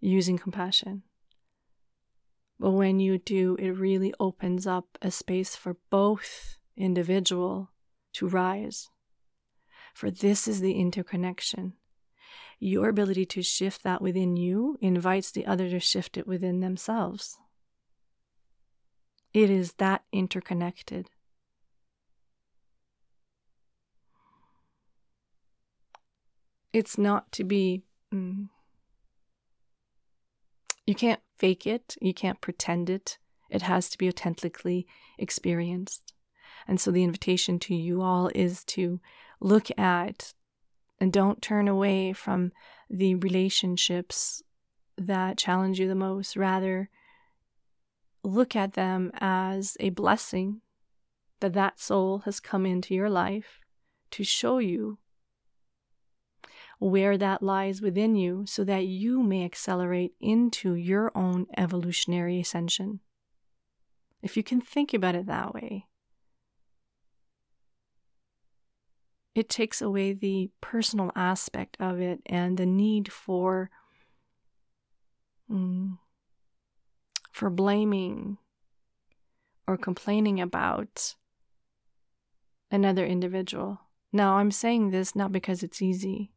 using 0.00 0.38
compassion. 0.38 1.02
But 2.58 2.72
when 2.72 3.00
you 3.00 3.18
do, 3.18 3.56
it 3.58 3.70
really 3.70 4.14
opens 4.20 4.66
up 4.66 4.98
a 5.00 5.10
space 5.10 5.56
for 5.56 5.76
both 5.90 6.56
individual 6.76 7.70
to 8.14 8.28
rise 8.28 8.88
for 9.92 10.10
this 10.10 10.48
is 10.48 10.60
the 10.60 10.72
interconnection. 10.72 11.74
Your 12.58 12.88
ability 12.88 13.26
to 13.26 13.42
shift 13.42 13.82
that 13.82 14.00
within 14.00 14.36
you 14.36 14.78
invites 14.80 15.30
the 15.30 15.46
other 15.46 15.68
to 15.68 15.80
shift 15.80 16.16
it 16.16 16.26
within 16.26 16.60
themselves. 16.60 17.38
It 19.34 19.50
is 19.50 19.74
that 19.74 20.04
interconnected. 20.12 21.10
It's 26.72 26.96
not 26.96 27.30
to 27.32 27.44
be, 27.44 27.82
mm, 28.12 28.48
you 30.86 30.94
can't 30.94 31.20
fake 31.38 31.66
it, 31.66 31.96
you 32.00 32.14
can't 32.14 32.40
pretend 32.40 32.88
it. 32.88 33.18
It 33.50 33.62
has 33.62 33.90
to 33.90 33.98
be 33.98 34.08
authentically 34.08 34.86
experienced. 35.18 36.14
And 36.66 36.80
so 36.80 36.90
the 36.90 37.04
invitation 37.04 37.58
to 37.60 37.74
you 37.74 38.02
all 38.02 38.30
is 38.34 38.64
to 38.66 39.00
look 39.40 39.68
at 39.78 40.32
and 41.00 41.12
don't 41.12 41.42
turn 41.42 41.68
away 41.68 42.12
from 42.12 42.52
the 42.88 43.16
relationships 43.16 44.42
that 44.96 45.36
challenge 45.36 45.80
you 45.80 45.88
the 45.88 45.94
most. 45.94 46.36
Rather, 46.36 46.88
look 48.22 48.54
at 48.54 48.74
them 48.74 49.10
as 49.14 49.76
a 49.80 49.90
blessing 49.90 50.60
that 51.40 51.54
that 51.54 51.80
soul 51.80 52.20
has 52.20 52.38
come 52.38 52.64
into 52.64 52.94
your 52.94 53.10
life 53.10 53.58
to 54.12 54.22
show 54.22 54.58
you 54.58 54.98
where 56.82 57.16
that 57.16 57.40
lies 57.44 57.80
within 57.80 58.16
you 58.16 58.44
so 58.44 58.64
that 58.64 58.84
you 58.84 59.22
may 59.22 59.44
accelerate 59.44 60.12
into 60.20 60.74
your 60.74 61.12
own 61.14 61.46
evolutionary 61.56 62.40
ascension. 62.40 62.98
If 64.20 64.36
you 64.36 64.42
can 64.42 64.60
think 64.60 64.92
about 64.92 65.14
it 65.14 65.26
that 65.26 65.54
way, 65.54 65.86
it 69.32 69.48
takes 69.48 69.80
away 69.80 70.12
the 70.12 70.50
personal 70.60 71.12
aspect 71.14 71.76
of 71.78 72.00
it 72.00 72.20
and 72.26 72.58
the 72.58 72.66
need 72.66 73.12
for 73.12 73.70
mm, 75.48 75.96
for 77.30 77.48
blaming 77.48 78.38
or 79.68 79.76
complaining 79.76 80.40
about 80.40 81.14
another 82.72 83.06
individual. 83.06 83.82
Now, 84.12 84.38
I'm 84.38 84.50
saying 84.50 84.90
this 84.90 85.14
not 85.14 85.30
because 85.30 85.62
it's 85.62 85.80
easy. 85.80 86.32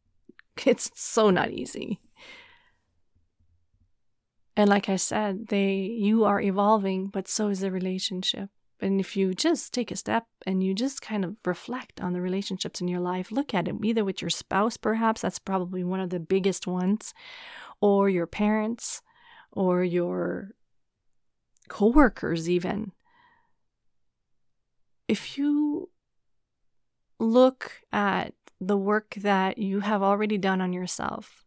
It's 0.66 0.90
so 0.94 1.30
not 1.30 1.50
easy. 1.50 2.00
And 4.56 4.70
like 4.70 4.88
I 4.88 4.96
said, 4.96 5.48
they 5.48 5.74
you 5.74 6.24
are 6.24 6.40
evolving, 6.40 7.08
but 7.08 7.28
so 7.28 7.48
is 7.48 7.60
the 7.60 7.70
relationship. 7.70 8.48
And 8.80 9.00
if 9.00 9.16
you 9.16 9.34
just 9.34 9.72
take 9.72 9.90
a 9.90 9.96
step 9.96 10.26
and 10.46 10.62
you 10.62 10.74
just 10.74 11.00
kind 11.00 11.24
of 11.24 11.36
reflect 11.44 12.00
on 12.00 12.12
the 12.12 12.20
relationships 12.20 12.80
in 12.80 12.88
your 12.88 13.00
life, 13.00 13.32
look 13.32 13.54
at 13.54 13.68
it 13.68 13.74
either 13.82 14.04
with 14.04 14.20
your 14.20 14.30
spouse, 14.30 14.76
perhaps, 14.76 15.22
that's 15.22 15.38
probably 15.38 15.82
one 15.84 16.00
of 16.00 16.10
the 16.10 16.20
biggest 16.20 16.66
ones, 16.66 17.14
or 17.80 18.08
your 18.08 18.26
parents, 18.26 19.02
or 19.52 19.82
your 19.82 20.50
coworkers, 21.68 22.48
even. 22.50 22.92
If 25.08 25.38
you 25.38 25.88
look 27.18 27.80
at 27.92 28.34
the 28.60 28.76
work 28.76 29.14
that 29.16 29.58
you 29.58 29.80
have 29.80 30.02
already 30.02 30.38
done 30.38 30.60
on 30.60 30.72
yourself, 30.72 31.44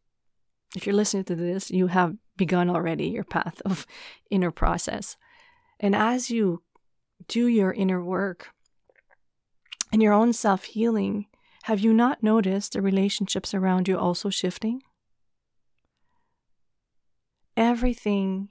if 0.75 0.85
you're 0.85 0.95
listening 0.95 1.23
to 1.25 1.35
this, 1.35 1.71
you 1.71 1.87
have 1.87 2.15
begun 2.37 2.69
already 2.69 3.07
your 3.07 3.23
path 3.23 3.61
of 3.65 3.85
inner 4.29 4.51
process. 4.51 5.17
And 5.79 5.95
as 5.95 6.29
you 6.29 6.63
do 7.27 7.47
your 7.47 7.73
inner 7.73 8.03
work 8.03 8.49
and 9.91 10.01
your 10.01 10.13
own 10.13 10.33
self 10.33 10.65
healing, 10.65 11.27
have 11.63 11.79
you 11.79 11.93
not 11.93 12.23
noticed 12.23 12.73
the 12.73 12.81
relationships 12.81 13.53
around 13.53 13.87
you 13.87 13.97
also 13.97 14.29
shifting? 14.29 14.81
Everything 17.57 18.49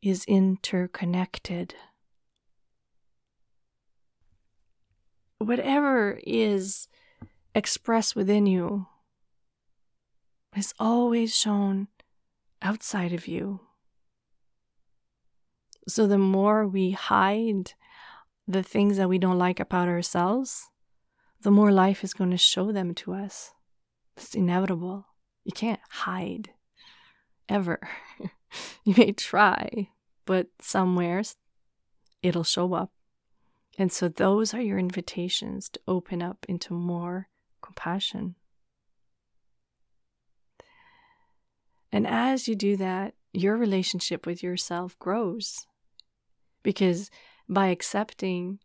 is 0.00 0.24
interconnected. 0.26 1.74
Whatever 5.38 6.18
is 6.26 6.88
expressed 7.54 8.14
within 8.14 8.46
you 8.46 8.86
is 10.56 10.74
always 10.78 11.36
shown 11.36 11.88
outside 12.62 13.12
of 13.12 13.26
you. 13.28 13.60
So 15.86 16.06
the 16.06 16.18
more 16.18 16.66
we 16.66 16.90
hide 16.90 17.72
the 18.46 18.62
things 18.62 18.96
that 18.96 19.08
we 19.08 19.18
don't 19.18 19.38
like 19.38 19.60
about 19.60 19.88
ourselves, 19.88 20.68
the 21.42 21.50
more 21.50 21.70
life 21.70 22.02
is 22.02 22.14
going 22.14 22.30
to 22.30 22.36
show 22.36 22.72
them 22.72 22.94
to 22.94 23.14
us. 23.14 23.52
It's 24.16 24.34
inevitable. 24.34 25.06
You 25.44 25.52
can't 25.52 25.80
hide 25.88 26.50
ever. 27.48 27.88
you 28.84 28.94
may 28.96 29.12
try, 29.12 29.90
but 30.26 30.48
somewhere 30.60 31.22
it'll 32.22 32.44
show 32.44 32.74
up. 32.74 32.90
And 33.78 33.92
so 33.92 34.08
those 34.08 34.52
are 34.52 34.60
your 34.60 34.78
invitations 34.78 35.68
to 35.70 35.80
open 35.86 36.20
up 36.20 36.44
into 36.48 36.74
more 36.74 37.28
compassion. 37.68 38.34
And 41.92 42.06
as 42.06 42.48
you 42.48 42.54
do 42.54 42.76
that, 42.76 43.14
your 43.32 43.56
relationship 43.56 44.26
with 44.26 44.42
yourself 44.42 44.98
grows 44.98 45.66
because 46.62 47.10
by 47.48 47.66
accepting 47.68 48.58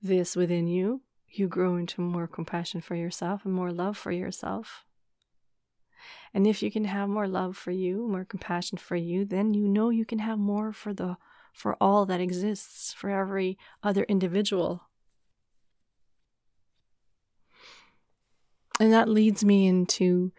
this 0.00 0.34
within 0.34 0.66
you, 0.66 1.02
you 1.28 1.48
grow 1.48 1.76
into 1.76 2.00
more 2.00 2.26
compassion 2.26 2.80
for 2.80 2.94
yourself 2.94 3.44
and 3.44 3.54
more 3.54 3.72
love 3.72 3.96
for 3.96 4.12
yourself. 4.12 4.84
And 6.34 6.46
if 6.46 6.62
you 6.62 6.70
can 6.70 6.84
have 6.84 7.08
more 7.08 7.28
love 7.28 7.56
for 7.56 7.70
you, 7.70 8.08
more 8.08 8.24
compassion 8.24 8.78
for 8.78 8.96
you, 8.96 9.24
then 9.26 9.52
you 9.52 9.68
know 9.68 9.90
you 9.90 10.06
can 10.06 10.18
have 10.18 10.38
more 10.38 10.72
for 10.72 10.94
the 10.94 11.16
for 11.52 11.76
all 11.78 12.06
that 12.06 12.20
exists, 12.20 12.94
for 12.94 13.10
every 13.10 13.58
other 13.82 14.04
individual. 14.04 14.88
And 18.82 18.92
that 18.92 19.08
leads 19.08 19.44
me 19.44 19.68
into 19.68 20.32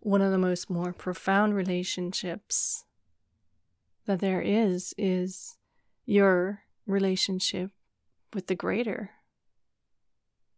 one 0.00 0.22
of 0.22 0.32
the 0.32 0.38
most 0.38 0.70
more 0.70 0.94
profound 0.94 1.54
relationships 1.54 2.86
that 4.06 4.18
there 4.18 4.40
is 4.40 4.94
is 4.96 5.58
your 6.06 6.62
relationship 6.86 7.70
with 8.32 8.46
the 8.46 8.54
greater. 8.54 9.10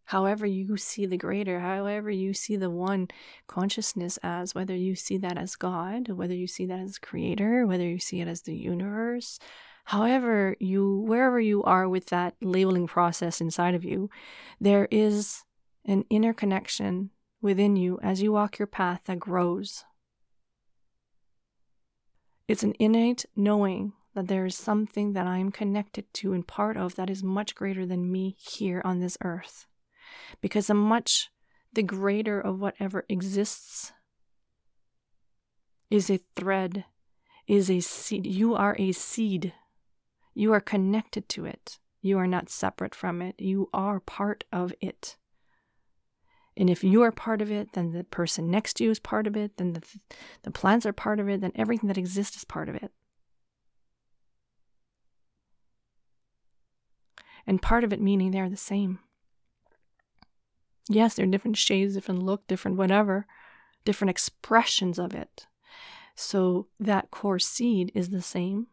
However 0.04 0.46
you 0.46 0.76
see 0.76 1.06
the 1.06 1.16
greater, 1.16 1.58
however 1.58 2.08
you 2.08 2.34
see 2.34 2.54
the 2.54 2.70
one 2.70 3.08
consciousness 3.48 4.16
as, 4.22 4.54
whether 4.54 4.76
you 4.76 4.94
see 4.94 5.18
that 5.18 5.36
as 5.36 5.56
God, 5.56 6.10
whether 6.10 6.34
you 6.34 6.46
see 6.46 6.66
that 6.66 6.78
as 6.78 6.98
creator, 6.98 7.66
whether 7.66 7.82
you 7.82 7.98
see 7.98 8.20
it 8.20 8.28
as 8.28 8.42
the 8.42 8.54
universe, 8.54 9.40
however 9.86 10.54
you, 10.60 11.00
wherever 11.00 11.40
you 11.40 11.64
are 11.64 11.88
with 11.88 12.06
that 12.10 12.36
labeling 12.40 12.86
process 12.86 13.40
inside 13.40 13.74
of 13.74 13.84
you, 13.84 14.08
there 14.60 14.86
is 14.92 15.42
an 15.84 16.04
inner 16.10 16.32
connection 16.32 17.10
within 17.44 17.76
you 17.76 18.00
as 18.02 18.22
you 18.22 18.32
walk 18.32 18.58
your 18.58 18.66
path 18.66 19.02
that 19.04 19.18
grows. 19.18 19.84
It's 22.48 22.62
an 22.62 22.72
innate 22.80 23.26
knowing 23.36 23.92
that 24.14 24.28
there 24.28 24.46
is 24.46 24.56
something 24.56 25.12
that 25.12 25.26
I 25.26 25.36
am 25.36 25.52
connected 25.52 26.06
to 26.14 26.32
and 26.32 26.46
part 26.46 26.78
of 26.78 26.94
that 26.94 27.10
is 27.10 27.22
much 27.22 27.54
greater 27.54 27.84
than 27.84 28.10
me 28.10 28.34
here 28.38 28.80
on 28.82 29.00
this 29.00 29.18
earth 29.22 29.66
because 30.40 30.68
the 30.68 30.74
much 30.74 31.28
the 31.70 31.82
greater 31.82 32.40
of 32.40 32.60
whatever 32.60 33.04
exists 33.10 33.92
is 35.90 36.08
a 36.08 36.20
thread, 36.34 36.86
is 37.46 37.70
a 37.70 37.80
seed. 37.80 38.26
You 38.26 38.54
are 38.54 38.74
a 38.78 38.92
seed. 38.92 39.52
You 40.32 40.54
are 40.54 40.60
connected 40.60 41.28
to 41.30 41.44
it. 41.44 41.78
You 42.00 42.18
are 42.18 42.26
not 42.26 42.48
separate 42.48 42.94
from 42.94 43.20
it. 43.20 43.34
You 43.38 43.68
are 43.74 44.00
part 44.00 44.44
of 44.50 44.72
it. 44.80 45.16
And 46.56 46.70
if 46.70 46.84
you 46.84 47.02
are 47.02 47.10
part 47.10 47.42
of 47.42 47.50
it, 47.50 47.72
then 47.72 47.92
the 47.92 48.04
person 48.04 48.50
next 48.50 48.74
to 48.74 48.84
you 48.84 48.90
is 48.90 49.00
part 49.00 49.26
of 49.26 49.36
it, 49.36 49.56
then 49.56 49.72
the, 49.72 49.82
the 50.42 50.50
plants 50.50 50.86
are 50.86 50.92
part 50.92 51.18
of 51.18 51.28
it, 51.28 51.40
then 51.40 51.52
everything 51.56 51.88
that 51.88 51.98
exists 51.98 52.36
is 52.36 52.44
part 52.44 52.68
of 52.68 52.76
it. 52.76 52.92
And 57.46 57.60
part 57.60 57.84
of 57.84 57.92
it 57.92 58.00
meaning 58.00 58.30
they're 58.30 58.48
the 58.48 58.56
same. 58.56 59.00
Yes, 60.88 61.14
they're 61.14 61.26
different 61.26 61.56
shades, 61.56 61.94
different 61.94 62.22
look, 62.22 62.46
different 62.46 62.76
whatever, 62.76 63.26
different 63.84 64.10
expressions 64.10 64.98
of 64.98 65.14
it. 65.14 65.46
So 66.14 66.68
that 66.78 67.10
core 67.10 67.38
seed 67.38 67.90
is 67.94 68.10
the 68.10 68.22
same, 68.22 68.68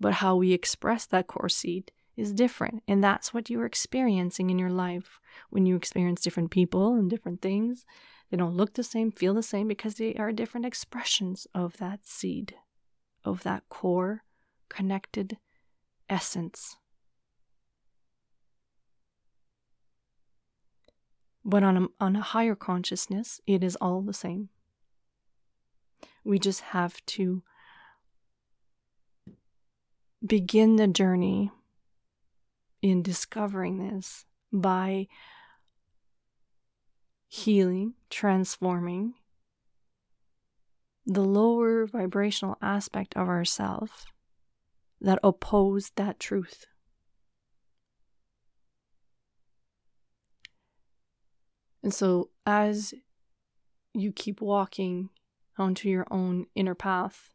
but 0.00 0.14
how 0.14 0.34
we 0.36 0.52
express 0.52 1.06
that 1.06 1.28
core 1.28 1.48
seed 1.48 1.92
is 2.16 2.32
different. 2.32 2.82
And 2.86 3.02
that's 3.02 3.32
what 3.32 3.48
you're 3.48 3.66
experiencing 3.66 4.50
in 4.50 4.58
your 4.58 4.70
life 4.70 5.20
when 5.50 5.66
you 5.66 5.76
experience 5.76 6.20
different 6.20 6.50
people 6.50 6.94
and 6.94 7.08
different 7.08 7.40
things. 7.40 7.84
They 8.30 8.36
don't 8.36 8.56
look 8.56 8.74
the 8.74 8.82
same, 8.82 9.10
feel 9.10 9.34
the 9.34 9.42
same 9.42 9.68
because 9.68 9.94
they 9.94 10.14
are 10.14 10.32
different 10.32 10.66
expressions 10.66 11.46
of 11.54 11.78
that 11.78 12.06
seed, 12.06 12.54
of 13.24 13.42
that 13.42 13.64
core 13.68 14.22
connected 14.68 15.38
essence. 16.08 16.76
But 21.44 21.62
on 21.62 21.76
a, 21.76 21.86
on 21.98 22.16
a 22.16 22.22
higher 22.22 22.54
consciousness, 22.54 23.40
it 23.46 23.64
is 23.64 23.76
all 23.76 24.02
the 24.02 24.12
same. 24.12 24.50
We 26.22 26.38
just 26.38 26.60
have 26.60 27.04
to 27.06 27.42
begin 30.24 30.76
the 30.76 30.86
journey 30.86 31.50
in 32.82 33.02
discovering 33.02 33.78
this 33.78 34.24
by 34.52 35.06
healing, 37.28 37.94
transforming 38.08 39.14
the 41.06 41.22
lower 41.22 41.86
vibrational 41.86 42.56
aspect 42.60 43.16
of 43.16 43.28
ourself 43.28 44.06
that 45.00 45.18
oppose 45.22 45.90
that 45.96 46.20
truth. 46.20 46.66
And 51.82 51.94
so, 51.94 52.30
as 52.46 52.92
you 53.94 54.12
keep 54.12 54.40
walking 54.40 55.08
onto 55.56 55.88
your 55.88 56.06
own 56.10 56.46
inner 56.54 56.74
path, 56.74 57.30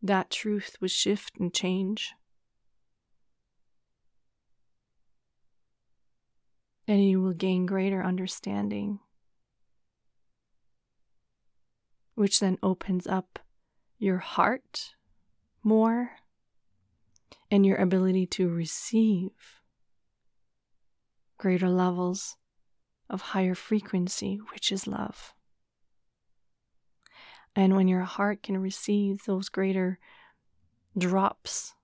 that 0.00 0.30
truth 0.30 0.76
will 0.80 0.88
shift 0.88 1.38
and 1.38 1.52
change. 1.52 2.12
And 6.88 7.04
you 7.04 7.20
will 7.22 7.32
gain 7.32 7.64
greater 7.64 8.02
understanding, 8.02 8.98
which 12.14 12.40
then 12.40 12.58
opens 12.62 13.06
up 13.06 13.38
your 13.98 14.18
heart 14.18 14.94
more 15.62 16.10
and 17.50 17.64
your 17.64 17.76
ability 17.76 18.26
to 18.26 18.48
receive 18.48 19.30
greater 21.38 21.68
levels 21.68 22.36
of 23.08 23.20
higher 23.20 23.54
frequency, 23.54 24.40
which 24.52 24.72
is 24.72 24.86
love. 24.86 25.34
And 27.54 27.76
when 27.76 27.86
your 27.88 28.02
heart 28.02 28.42
can 28.42 28.58
receive 28.58 29.24
those 29.24 29.48
greater 29.48 29.98
drops 30.96 31.74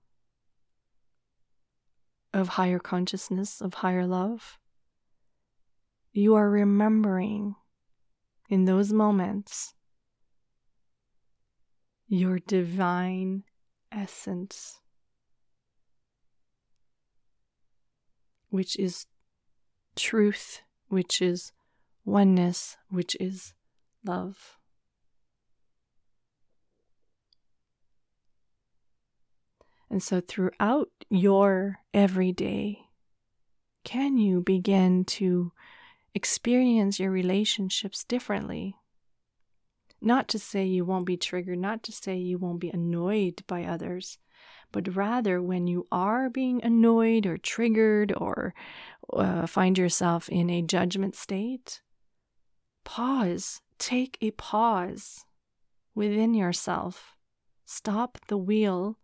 of 2.33 2.49
higher 2.49 2.79
consciousness, 2.79 3.61
of 3.61 3.75
higher 3.75 4.07
love, 4.07 4.57
you 6.11 6.35
are 6.35 6.49
remembering 6.49 7.55
in 8.49 8.65
those 8.65 8.91
moments 8.91 9.73
your 12.07 12.39
divine 12.39 13.43
essence, 13.91 14.79
which 18.49 18.75
is 18.77 19.05
truth 19.95 20.61
which 20.89 21.21
is 21.21 21.51
oneness, 22.03 22.75
which 22.89 23.15
is 23.19 23.53
love. 24.03 24.57
And 29.89 30.03
so, 30.03 30.21
throughout 30.21 30.89
your 31.09 31.79
everyday, 31.93 32.85
can 33.83 34.17
you 34.17 34.41
begin 34.41 35.05
to 35.05 35.51
experience 36.19 36.99
your 36.99 37.11
relationships 37.11 38.03
differently? 38.03 38.75
Not 40.01 40.27
to 40.29 40.37
say 40.37 40.65
you 40.65 40.83
won't 40.83 41.05
be 41.05 41.15
triggered, 41.15 41.59
not 41.59 41.81
to 41.83 41.93
say 41.93 42.17
you 42.17 42.37
won't 42.37 42.59
be 42.59 42.67
annoyed 42.67 43.41
by 43.47 43.63
others, 43.63 44.17
but 44.73 44.93
rather 44.97 45.41
when 45.41 45.65
you 45.65 45.87
are 45.93 46.29
being 46.29 46.61
annoyed 46.61 47.25
or 47.25 47.37
triggered 47.37 48.11
or 48.17 48.53
uh, 49.13 49.47
find 49.47 49.77
yourself 49.77 50.27
in 50.27 50.49
a 50.49 50.61
judgment 50.61 51.15
state, 51.15 51.81
pause, 52.83 53.61
take 53.77 54.17
a 54.19 54.31
pause 54.31 55.23
within 55.95 56.33
yourself. 56.33 57.15
Stop 57.65 58.17
the 58.27 58.37
wheel 58.37 58.97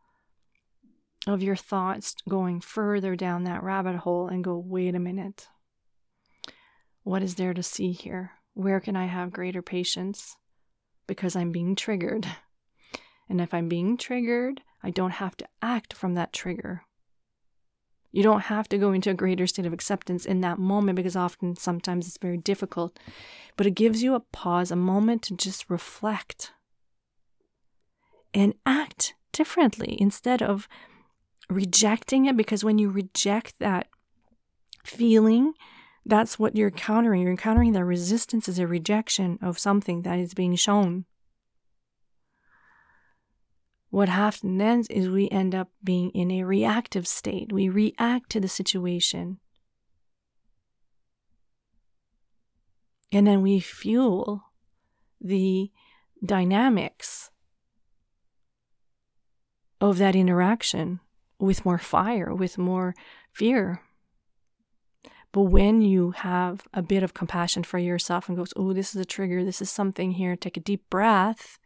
of 1.28 1.41
your 1.41 1.56
thoughts 1.56 2.13
going 2.28 2.60
further 2.60 3.15
down 3.15 3.45
that 3.45 3.63
rabbit 3.63 3.95
hole 3.95 4.28
and 4.28 4.43
go, 4.43 4.58
wait 4.58 4.95
a 4.95 4.99
minute. 4.99 5.47
What 7.05 7.21
is 7.21 7.35
there 7.35 7.53
to 7.53 7.61
see 7.61 7.91
here? 7.91 8.31
Where 8.55 8.79
can 8.79 8.95
I 8.95 9.05
have 9.05 9.31
greater 9.31 9.61
patience? 9.61 10.37
Because 11.05 11.35
I'm 11.35 11.51
being 11.51 11.75
triggered. 11.75 12.25
And 13.29 13.39
if 13.39 13.53
I'm 13.53 13.69
being 13.69 13.95
triggered, 13.95 14.61
I 14.81 14.89
don't 14.89 15.11
have 15.11 15.37
to 15.37 15.47
act 15.61 15.93
from 15.93 16.15
that 16.15 16.33
trigger. 16.33 16.81
You 18.11 18.23
don't 18.23 18.45
have 18.45 18.67
to 18.69 18.79
go 18.79 18.91
into 18.91 19.11
a 19.11 19.13
greater 19.13 19.45
state 19.45 19.67
of 19.67 19.73
acceptance 19.73 20.25
in 20.25 20.41
that 20.41 20.57
moment 20.57 20.95
because 20.95 21.15
often, 21.15 21.55
sometimes 21.55 22.07
it's 22.07 22.17
very 22.17 22.37
difficult. 22.37 22.97
But 23.55 23.67
it 23.67 23.75
gives 23.75 24.01
you 24.01 24.15
a 24.15 24.19
pause, 24.19 24.71
a 24.71 24.75
moment 24.75 25.21
to 25.23 25.35
just 25.35 25.69
reflect 25.69 26.53
and 28.33 28.55
act 28.65 29.13
differently 29.31 29.95
instead 30.01 30.41
of 30.41 30.67
rejecting 31.51 32.25
it. 32.25 32.35
Because 32.35 32.63
when 32.63 32.79
you 32.79 32.89
reject 32.89 33.59
that 33.59 33.89
feeling, 34.83 35.53
that's 36.05 36.37
what 36.37 36.55
you're 36.55 36.69
encountering. 36.69 37.21
You're 37.21 37.31
encountering 37.31 37.73
that 37.73 37.85
resistance 37.85 38.47
is 38.47 38.59
a 38.59 38.67
rejection 38.67 39.39
of 39.41 39.57
something 39.59 40.03
that 40.03 40.19
is 40.19 40.33
being 40.33 40.55
shown 40.55 41.05
what 43.95 44.09
happens 44.09 44.59
then 44.59 44.83
is 44.89 45.07
we 45.07 45.29
end 45.29 45.55
up 45.55 45.69
being 45.81 46.09
in 46.09 46.29
a 46.29 46.43
reactive 46.43 47.07
state. 47.07 47.53
We 47.53 47.69
react 47.69 48.29
to 48.31 48.41
the 48.41 48.49
situation. 48.49 49.39
And 53.09 53.25
then 53.25 53.41
we 53.41 53.61
fuel 53.61 54.43
the 55.21 55.71
dynamics 56.25 57.31
of 59.79 59.97
that 59.99 60.13
interaction 60.13 60.99
with 61.39 61.63
more 61.63 61.77
fire, 61.77 62.35
with 62.35 62.57
more 62.57 62.95
fear. 63.31 63.81
But 65.35 65.51
when 65.51 65.81
you 65.81 66.11
have 66.11 66.65
a 66.73 66.81
bit 66.81 67.03
of 67.03 67.13
compassion 67.13 67.63
for 67.63 67.77
yourself 67.77 68.29
and 68.29 68.37
goes, 68.37 68.53
oh, 68.55 68.71
this 68.71 68.95
is 68.95 69.01
a 69.01 69.03
trigger, 69.03 69.43
this 69.43 69.61
is 69.61 69.69
something 69.69 70.11
here, 70.11 70.37
take 70.37 70.55
a 70.55 70.61
deep 70.61 70.89
breath, 70.89 71.59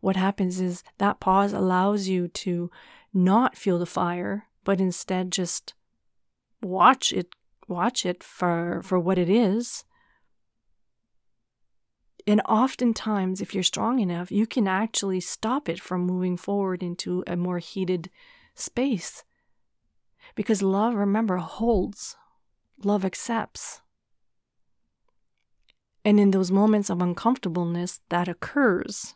what 0.00 0.16
happens 0.16 0.60
is 0.60 0.82
that 0.98 1.20
pause 1.20 1.52
allows 1.52 2.08
you 2.08 2.26
to 2.26 2.68
not 3.14 3.56
feel 3.56 3.78
the 3.78 3.86
fire, 3.86 4.48
but 4.64 4.80
instead 4.80 5.30
just 5.30 5.74
watch 6.60 7.12
it, 7.12 7.28
watch 7.68 8.04
it 8.04 8.24
for, 8.24 8.80
for 8.82 8.98
what 8.98 9.18
it 9.18 9.30
is. 9.30 9.84
And 12.26 12.40
oftentimes, 12.48 13.40
if 13.40 13.54
you're 13.54 13.62
strong 13.62 14.00
enough, 14.00 14.32
you 14.32 14.48
can 14.48 14.66
actually 14.66 15.20
stop 15.20 15.68
it 15.68 15.78
from 15.78 16.00
moving 16.00 16.36
forward 16.36 16.82
into 16.82 17.22
a 17.28 17.36
more 17.36 17.60
heated 17.60 18.10
space. 18.56 19.22
Because 20.34 20.60
love, 20.60 20.94
remember, 20.96 21.36
holds 21.36 22.16
love 22.84 23.04
accepts. 23.04 23.80
And 26.04 26.18
in 26.18 26.32
those 26.32 26.50
moments 26.50 26.90
of 26.90 27.00
uncomfortableness 27.00 28.00
that 28.08 28.28
occurs, 28.28 29.14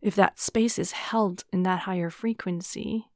if 0.00 0.14
that 0.14 0.38
space 0.40 0.78
is 0.78 0.92
held 0.92 1.44
in 1.52 1.62
that 1.64 1.80
higher 1.80 2.08
frequency, 2.10 3.06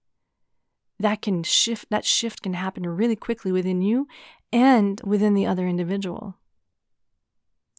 that 0.98 1.22
can 1.22 1.42
shift, 1.42 1.88
that 1.90 2.04
shift 2.04 2.42
can 2.42 2.54
happen 2.54 2.86
really 2.86 3.16
quickly 3.16 3.50
within 3.50 3.80
you 3.82 4.06
and 4.52 5.00
within 5.04 5.34
the 5.34 5.46
other 5.46 5.66
individual. 5.66 6.36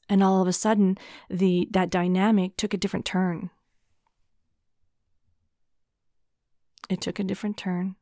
And 0.10 0.24
all 0.24 0.42
of 0.42 0.48
a 0.48 0.54
sudden, 0.54 0.98
the, 1.30 1.68
that 1.72 1.90
dynamic 1.90 2.58
took 2.58 2.74
a 2.74 2.78
different 2.78 3.06
turn. 3.06 3.50
It 6.90 7.02
took 7.02 7.20
a 7.20 7.24
different 7.24 7.58
turn. 7.58 7.96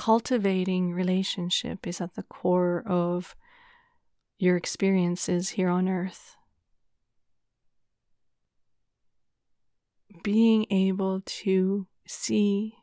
Cultivating 0.00 0.94
relationship 0.94 1.86
is 1.86 2.00
at 2.00 2.14
the 2.14 2.22
core 2.22 2.82
of 2.86 3.36
your 4.38 4.56
experiences 4.56 5.50
here 5.50 5.68
on 5.68 5.90
earth. 5.90 6.36
Being 10.22 10.64
able 10.70 11.20
to 11.42 11.86
see 12.06 12.76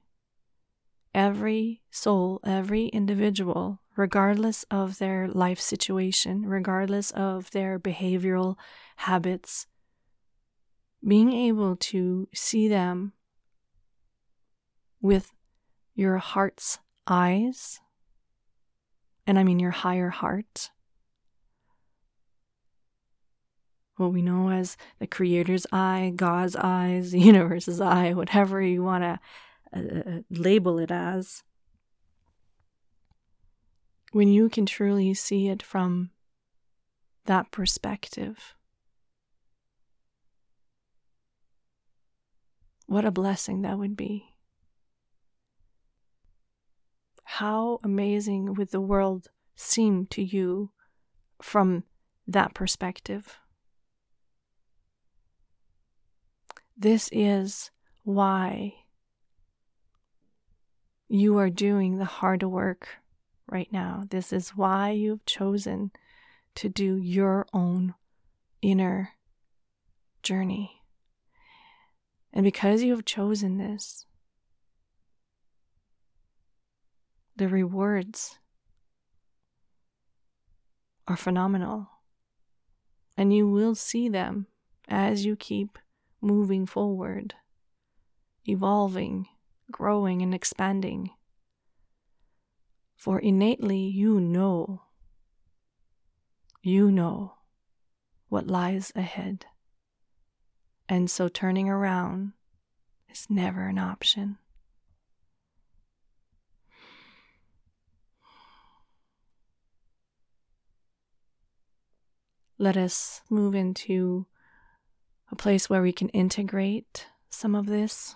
every 1.15 1.82
soul, 1.89 2.39
every 2.45 2.86
individual, 2.89 3.82
regardless 3.95 4.63
of 4.69 4.99
their 4.99 5.27
life 5.27 5.60
situation, 5.60 6.45
regardless 6.45 7.10
of 7.10 7.49
their 7.49 7.80
behavioral 7.80 8.58
habits, 8.97 9.65
being 11.03 11.34
able 11.34 11.77
to 11.77 12.27
see 12.32 12.67
them 12.67 13.13
with 15.01 15.34
your 15.95 16.19
heart's 16.19 16.77
eyes, 17.08 17.80
and 19.26 19.39
I 19.39 19.43
mean 19.43 19.60
your 19.60 19.72
higher 19.72 20.10
heart, 20.10 20.72
what 23.98 24.13
we 24.13 24.22
know 24.22 24.50
as 24.50 24.78
the 25.00 25.08
Creator's 25.08 25.65
eye, 25.72 26.13
God's 26.15 26.56
eyes, 26.56 27.12
the 27.12 27.20
universe's 27.20 27.82
eye, 27.82 28.13
whatever 28.13 28.62
you 28.62 28.84
want 28.84 29.04
to 29.04 29.20
uh, 29.76 30.00
uh, 30.00 30.22
label 30.30 30.80
it 30.80 30.91
as. 30.91 31.43
When 34.13 34.30
you 34.30 34.50
can 34.50 34.65
truly 34.65 35.13
see 35.13 35.50
it 35.50 35.62
from 35.62 36.12
that 37.26 37.52
perspective, 37.52 38.56
what 42.86 43.04
a 43.04 43.12
blessing 43.12 43.63
that 43.63 43.78
would 43.78 43.98
be 43.98 44.37
how 47.30 47.78
amazing 47.84 48.54
would 48.54 48.72
the 48.72 48.80
world 48.80 49.28
seem 49.54 50.06
to 50.06 50.24
you 50.24 50.72
from 51.42 51.84
that 52.26 52.54
perspective? 52.54 53.38
This 56.78 57.10
is 57.12 57.70
why 58.06 58.76
you 61.10 61.38
are 61.38 61.50
doing 61.50 61.98
the 61.98 62.06
hard 62.06 62.44
work 62.44 62.88
right 63.46 63.72
now. 63.74 64.06
This 64.10 64.32
is 64.32 64.52
why 64.52 64.92
you've 64.92 65.26
chosen 65.26 65.92
to 66.56 66.70
do 66.70 66.96
your 66.96 67.46
own 67.52 67.94
inner 68.62 69.12
journey. 70.24 70.82
And 72.32 72.46
because 72.46 72.84
you 72.84 72.94
have 72.94 73.04
chosen 73.04 73.58
this, 73.58 74.07
the 77.38 77.47
rewards 77.47 78.39
are 81.08 81.17
phenomenal. 81.17 81.88
And 83.15 83.34
you 83.34 83.50
will 83.50 83.76
see 83.76 84.10
them 84.10 84.47
as 84.88 85.26
you 85.26 85.36
keep 85.36 85.78
moving 86.21 86.65
forward, 86.65 87.36
evolving, 88.45 89.28
growing, 89.71 90.21
and 90.21 90.34
expanding. 90.34 91.12
For 92.95 93.19
innately 93.19 93.80
you 93.80 94.19
know, 94.19 94.84
you 96.62 96.91
know 96.91 97.34
what 98.30 98.47
lies 98.47 98.91
ahead. 98.95 99.45
And 100.89 101.10
so 101.10 101.28
turning 101.28 101.69
around 101.69 102.34
is 103.10 103.28
never 103.30 103.67
an 103.67 103.78
option. 103.78 104.38
Let 112.58 112.76
us 112.76 113.22
move 113.30 113.54
into 113.54 114.26
a 115.32 115.36
place 115.36 115.70
where 115.70 115.82
we 115.82 115.91
can 115.91 116.10
integrate 116.10 117.08
some 117.30 117.54
of 117.54 117.67
this. 117.67 118.15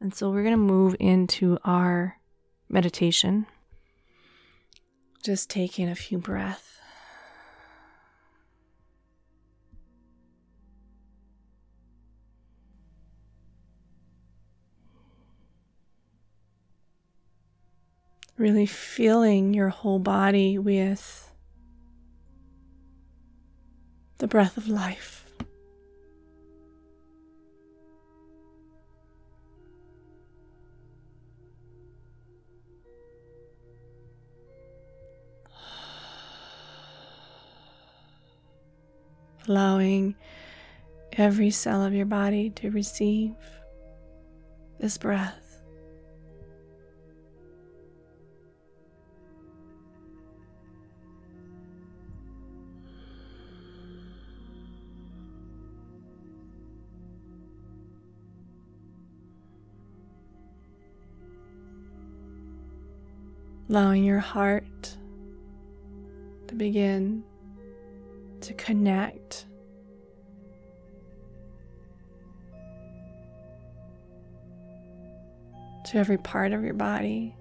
And 0.00 0.14
so 0.14 0.30
we're 0.30 0.42
going 0.42 0.52
to 0.52 0.58
move 0.58 0.96
into 1.00 1.58
our 1.64 2.18
meditation. 2.68 3.46
Just 5.22 5.48
taking 5.48 5.88
a 5.88 5.94
few 5.94 6.18
breaths. 6.18 6.78
Really 18.36 18.66
feeling 18.66 19.54
your 19.54 19.68
whole 19.68 20.00
body 20.00 20.58
with 20.58 21.33
the 24.24 24.28
breath 24.28 24.56
of 24.56 24.68
life. 24.68 25.26
Allowing 39.46 40.14
every 41.12 41.50
cell 41.50 41.84
of 41.84 41.92
your 41.92 42.06
body 42.06 42.48
to 42.48 42.70
receive 42.70 43.34
this 44.80 44.96
breath. 44.96 45.43
Allowing 63.74 64.04
your 64.04 64.20
heart 64.20 64.96
to 66.46 66.54
begin 66.54 67.24
to 68.40 68.54
connect. 68.54 69.46
To 75.86 75.98
every 75.98 76.18
part 76.18 76.52
of 76.52 76.62
your 76.62 76.74
body, 76.74 77.34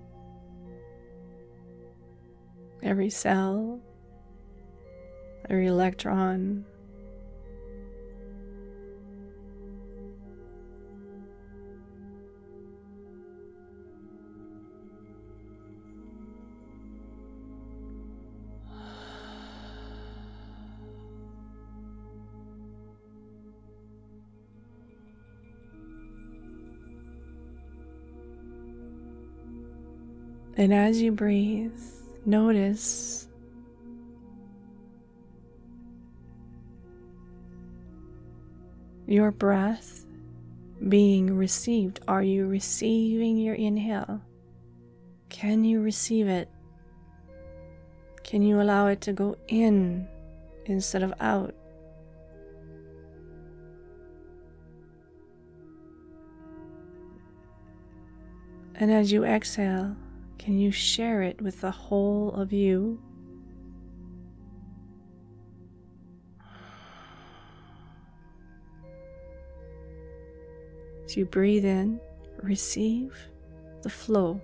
every 2.81 3.11
cell, 3.11 3.79
every 5.51 5.67
electron. 5.67 6.65
And 30.63 30.73
as 30.73 31.01
you 31.01 31.11
breathe, 31.11 31.77
notice 32.25 33.27
your 39.05 39.31
breath 39.31 40.05
being 40.87 41.35
received. 41.35 41.99
Are 42.07 42.23
you 42.23 42.47
receiving 42.47 43.35
your 43.35 43.55
inhale? 43.55 44.21
Can 45.27 45.65
you 45.65 45.81
receive 45.81 46.29
it? 46.29 46.47
Can 48.23 48.41
you 48.41 48.61
allow 48.61 48.87
it 48.87 49.01
to 49.01 49.11
go 49.11 49.35
in 49.49 50.07
instead 50.63 51.03
of 51.03 51.13
out? 51.19 51.53
And 58.75 58.89
as 58.89 59.11
you 59.11 59.25
exhale, 59.25 59.97
can 60.43 60.59
you 60.59 60.71
share 60.71 61.21
it 61.21 61.41
with 61.41 61.61
the 61.61 61.71
whole 61.71 62.29
of 62.31 62.51
you? 62.51 63.01
As 71.05 71.15
you 71.15 71.23
breathe 71.23 71.63
in, 71.63 71.97
receive 72.41 73.17
the 73.83 73.89
flow, 73.89 74.41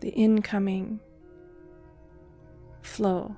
the 0.00 0.10
incoming 0.10 1.00
flow 2.82 3.34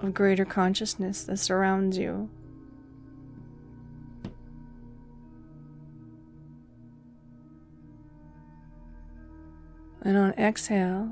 of 0.00 0.12
greater 0.12 0.44
consciousness 0.44 1.22
that 1.22 1.36
surrounds 1.36 1.96
you. 1.96 2.28
And 10.04 10.18
on 10.18 10.32
exhale, 10.32 11.08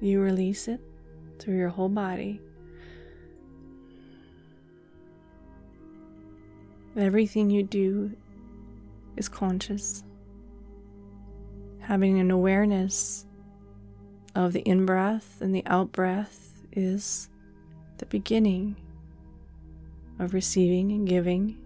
you 0.00 0.20
release 0.20 0.66
it 0.66 0.80
through 1.38 1.56
your 1.56 1.68
whole 1.68 1.90
body. 1.90 2.40
Everything 6.96 7.50
you 7.50 7.62
do 7.62 8.12
is 9.16 9.28
conscious. 9.28 10.02
Having 11.80 12.18
an 12.18 12.30
awareness 12.30 13.26
of 14.34 14.52
the 14.52 14.60
in 14.60 14.86
breath 14.86 15.40
and 15.40 15.54
the 15.54 15.64
out 15.66 15.92
breath 15.92 16.62
is 16.72 17.28
the 17.98 18.06
beginning 18.06 18.76
of 20.18 20.32
receiving 20.34 20.92
and 20.92 21.06
giving. 21.06 21.61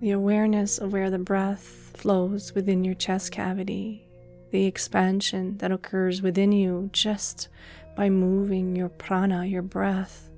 The 0.00 0.12
awareness 0.12 0.78
of 0.78 0.92
where 0.92 1.10
the 1.10 1.18
breath 1.18 1.92
flows 1.94 2.54
within 2.54 2.84
your 2.84 2.94
chest 2.94 3.32
cavity 3.32 4.06
the 4.50 4.66
expansion 4.66 5.56
that 5.58 5.70
occurs 5.70 6.22
within 6.22 6.52
you 6.52 6.90
just 6.92 7.48
by 7.96 8.10
moving 8.10 8.74
your 8.74 8.88
prana, 8.88 9.44
your 9.44 9.62
breath. 9.62 10.28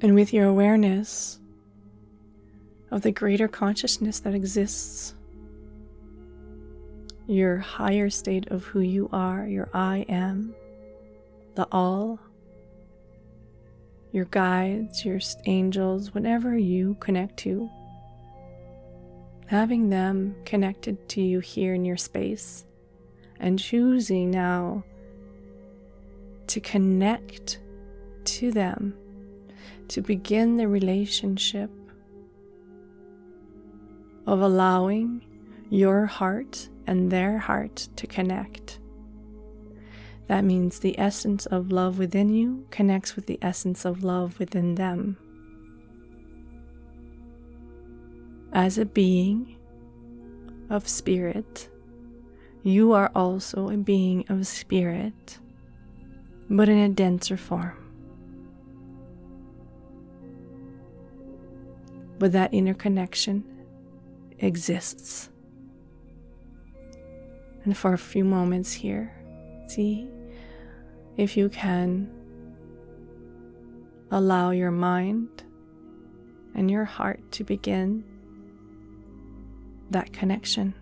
And 0.00 0.14
with 0.14 0.32
your 0.32 0.46
awareness 0.46 1.40
of 2.90 3.02
the 3.02 3.12
greater 3.12 3.48
consciousness 3.48 4.20
that 4.20 4.34
exists. 4.34 5.14
Your 7.26 7.58
higher 7.58 8.08
state 8.08 8.48
of 8.50 8.64
who 8.64 8.80
you 8.80 9.08
are, 9.12 9.46
your 9.46 9.68
I 9.74 10.06
am, 10.08 10.54
the 11.54 11.68
all, 11.70 12.18
your 14.12 14.24
guides, 14.26 15.04
your 15.04 15.20
angels, 15.44 16.14
whatever 16.14 16.56
you 16.56 16.96
connect 17.00 17.36
to, 17.38 17.68
having 19.46 19.90
them 19.90 20.34
connected 20.46 21.08
to 21.10 21.20
you 21.20 21.40
here 21.40 21.74
in 21.74 21.84
your 21.84 21.98
space, 21.98 22.64
and 23.38 23.58
choosing 23.58 24.30
now 24.30 24.82
to 26.46 26.60
connect 26.60 27.60
to 28.24 28.50
them, 28.50 28.94
to 29.88 30.00
begin 30.00 30.56
the 30.56 30.66
relationship 30.66 31.70
of 34.28 34.42
allowing 34.42 35.22
your 35.70 36.04
heart 36.04 36.68
and 36.86 37.10
their 37.10 37.38
heart 37.38 37.88
to 37.96 38.06
connect. 38.06 38.78
That 40.26 40.44
means 40.44 40.80
the 40.80 40.98
essence 40.98 41.46
of 41.46 41.72
love 41.72 41.98
within 41.98 42.34
you 42.34 42.66
connects 42.70 43.16
with 43.16 43.24
the 43.24 43.38
essence 43.40 43.86
of 43.86 44.04
love 44.04 44.38
within 44.38 44.74
them. 44.74 45.16
As 48.52 48.76
a 48.76 48.84
being 48.84 49.56
of 50.68 50.86
spirit, 50.86 51.70
you 52.62 52.92
are 52.92 53.10
also 53.14 53.70
a 53.70 53.78
being 53.78 54.26
of 54.28 54.46
spirit, 54.46 55.38
but 56.50 56.68
in 56.68 56.76
a 56.76 56.90
denser 56.90 57.38
form. 57.38 57.82
But 62.18 62.32
that 62.32 62.52
interconnection 62.52 63.57
exists 64.38 65.30
and 67.68 67.76
for 67.76 67.92
a 67.92 67.98
few 67.98 68.24
moments 68.24 68.72
here, 68.72 69.12
see 69.66 70.08
if 71.18 71.36
you 71.36 71.50
can 71.50 72.10
allow 74.10 74.52
your 74.52 74.70
mind 74.70 75.42
and 76.54 76.70
your 76.70 76.86
heart 76.86 77.20
to 77.32 77.44
begin 77.44 78.02
that 79.90 80.14
connection. 80.14 80.74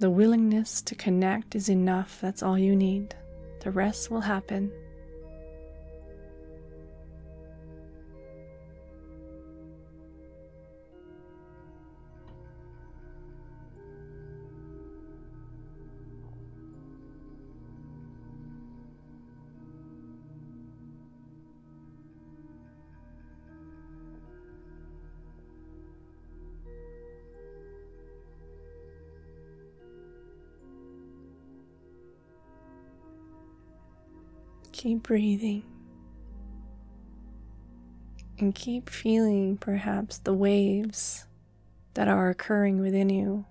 The 0.00 0.10
willingness 0.10 0.82
to 0.82 0.94
connect 0.94 1.54
is 1.54 1.70
enough, 1.70 2.20
that's 2.20 2.42
all 2.42 2.58
you 2.58 2.76
need. 2.76 3.14
The 3.60 3.70
rest 3.70 4.10
will 4.10 4.20
happen. 4.20 4.70
Keep 34.84 35.04
breathing 35.04 35.62
and 38.38 38.54
keep 38.54 38.90
feeling 38.90 39.56
perhaps 39.56 40.18
the 40.18 40.34
waves 40.34 41.24
that 41.94 42.06
are 42.06 42.28
occurring 42.28 42.82
within 42.82 43.08
you. 43.08 43.46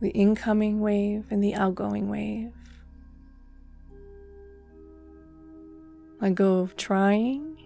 The 0.00 0.08
incoming 0.08 0.80
wave 0.80 1.26
and 1.30 1.40
the 1.40 1.54
outgoing 1.54 2.08
wave. 2.08 2.52
Let 6.20 6.34
go 6.34 6.58
of 6.58 6.76
trying. 6.76 7.58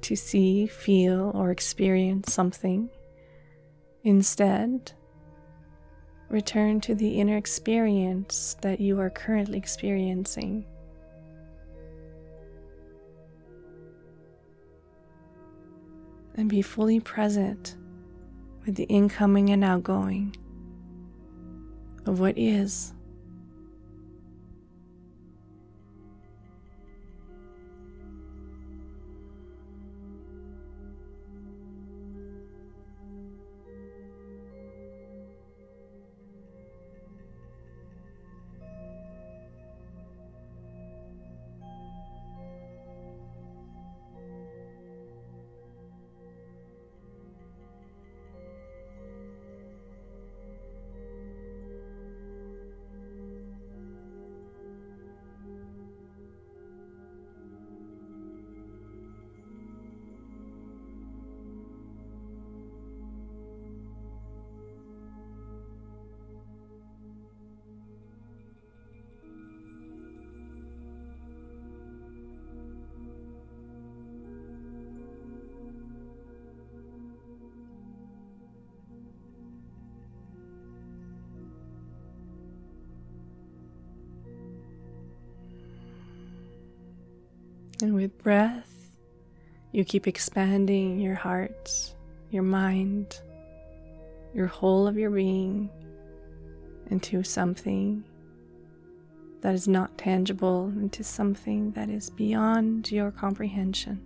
To 0.00 0.16
see, 0.16 0.66
feel, 0.66 1.30
or 1.34 1.50
experience 1.50 2.32
something. 2.32 2.88
Instead, 4.02 4.92
Return 6.30 6.80
to 6.82 6.94
the 6.94 7.20
inner 7.20 7.36
experience 7.36 8.56
that 8.62 8.80
you 8.80 9.00
are 9.00 9.10
currently 9.10 9.58
experiencing. 9.58 10.64
And 16.36 16.48
be 16.48 16.62
fully 16.62 17.00
present 17.00 17.76
with 18.64 18.76
the 18.76 18.84
incoming 18.84 19.50
and 19.50 19.64
outgoing 19.64 20.36
of 22.06 22.20
what 22.20 22.38
is. 22.38 22.94
And 87.82 87.94
with 87.94 88.18
breath, 88.18 88.94
you 89.72 89.84
keep 89.84 90.06
expanding 90.06 91.00
your 91.00 91.14
heart, 91.14 91.94
your 92.30 92.42
mind, 92.42 93.18
your 94.34 94.48
whole 94.48 94.86
of 94.86 94.98
your 94.98 95.10
being 95.10 95.70
into 96.90 97.22
something 97.22 98.04
that 99.40 99.54
is 99.54 99.66
not 99.66 99.96
tangible, 99.96 100.66
into 100.68 101.02
something 101.02 101.70
that 101.72 101.88
is 101.88 102.10
beyond 102.10 102.90
your 102.92 103.10
comprehension. 103.10 104.02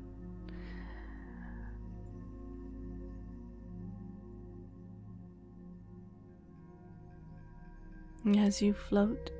As 8.38 8.62
you 8.62 8.72
float 8.72 9.30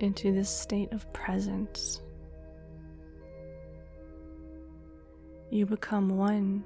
into 0.00 0.32
this 0.32 0.48
state 0.48 0.90
of 0.92 1.12
presence, 1.12 2.00
you 5.50 5.66
become 5.66 6.16
one 6.16 6.64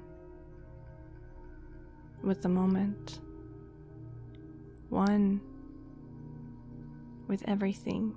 with 2.23 2.41
the 2.41 2.49
moment, 2.49 3.19
one 4.89 5.41
with 7.27 7.43
everything. 7.47 8.13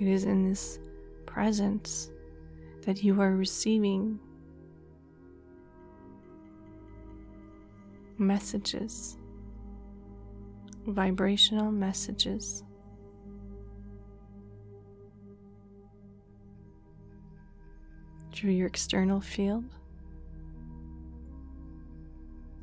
It 0.00 0.08
is 0.08 0.24
in 0.24 0.48
this 0.48 0.78
presence 1.26 2.10
that 2.82 3.04
you 3.04 3.20
are 3.20 3.36
receiving 3.36 4.18
messages, 8.18 9.16
vibrational 10.86 11.70
messages. 11.70 12.64
Through 18.40 18.52
your 18.52 18.68
external 18.68 19.20
field 19.20 19.64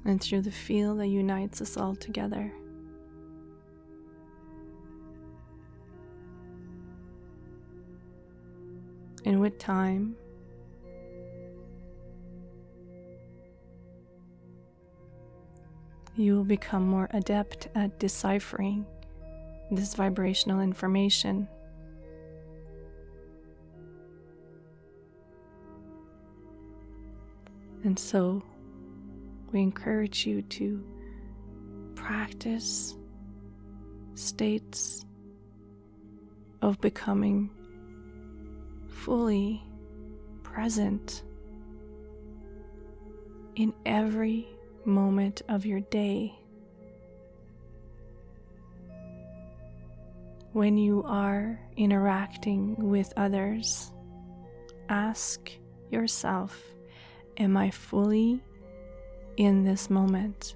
and 0.06 0.20
through 0.20 0.42
the 0.42 0.50
field 0.50 1.00
that 1.00 1.06
unites 1.06 1.62
us 1.62 1.78
all 1.78 1.96
together. 1.96 2.52
And 9.24 9.40
with 9.40 9.60
time, 9.60 10.16
you 16.16 16.38
will 16.38 16.44
become 16.44 16.88
more 16.88 17.08
adept 17.12 17.68
at 17.76 18.00
deciphering 18.00 18.84
this 19.70 19.94
vibrational 19.94 20.60
information. 20.60 21.48
And 27.88 27.98
so, 27.98 28.44
we 29.54 29.62
encourage 29.62 30.26
you 30.28 30.42
to 30.42 30.84
practice 31.96 32.98
states 34.14 35.06
of 36.62 36.82
becoming 36.82 37.50
fully 38.90 39.64
present 40.44 41.24
in 43.56 43.74
every 43.86 44.50
moment 44.84 45.44
of 45.48 45.66
your 45.66 45.80
day. 45.80 46.38
When 50.52 50.78
you 50.78 51.04
are 51.08 51.58
interacting 51.78 52.76
with 52.90 53.14
others, 53.16 53.94
ask 54.90 55.50
yourself 55.90 56.62
Am 57.40 57.56
I 57.56 57.70
fully 57.70 58.42
in 59.38 59.64
this 59.64 59.92
moment? 59.92 60.56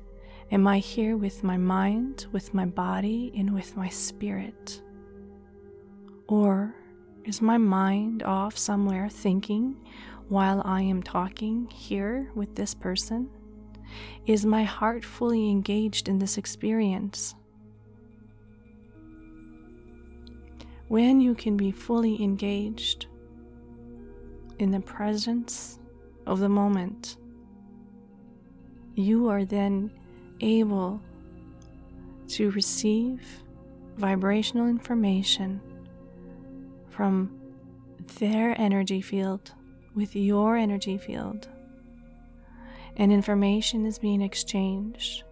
Am 0.52 0.66
I 0.66 0.80
here 0.80 1.16
with 1.16 1.44
my 1.44 1.56
mind, 1.56 2.26
with 2.32 2.56
my 2.56 2.66
body, 2.66 3.32
and 3.38 3.54
with 3.54 3.78
my 3.78 3.88
spirit? 3.88 4.82
Or 6.28 6.74
is 7.24 7.40
my 7.40 7.60
mind 7.60 8.24
off 8.24 8.58
somewhere 8.58 9.10
thinking 9.10 9.78
while 10.28 10.64
I 10.66 10.82
am 10.82 11.04
talking 11.04 11.68
here 11.68 12.32
with 12.34 12.56
this 12.56 12.74
person? 12.74 13.30
Is 14.26 14.44
my 14.44 14.64
heart 14.64 15.06
fully 15.06 15.52
engaged 15.52 16.10
in 16.10 16.18
this 16.18 16.40
experience? 16.40 17.36
When 20.88 21.22
you 21.22 21.36
can 21.36 21.58
be 21.58 21.72
fully 21.72 22.24
engaged 22.24 23.06
in 24.58 24.72
the 24.72 24.80
presence 24.80 25.78
of 26.26 26.40
the 26.40 26.50
moment, 26.50 27.18
you 28.96 29.30
are 29.30 29.46
then 29.46 29.92
able 30.42 31.02
to 32.28 32.52
receive 32.52 33.22
vibrational 33.98 34.68
information 34.68 35.62
from 36.90 37.32
their 38.20 38.60
energy 38.60 39.02
field 39.02 39.54
with 39.96 40.16
your 40.16 40.56
energy 40.56 40.98
field 40.98 41.48
and 42.98 43.12
information 43.12 43.86
is 43.86 44.00
being 44.00 44.22
exchanged. 44.22 45.24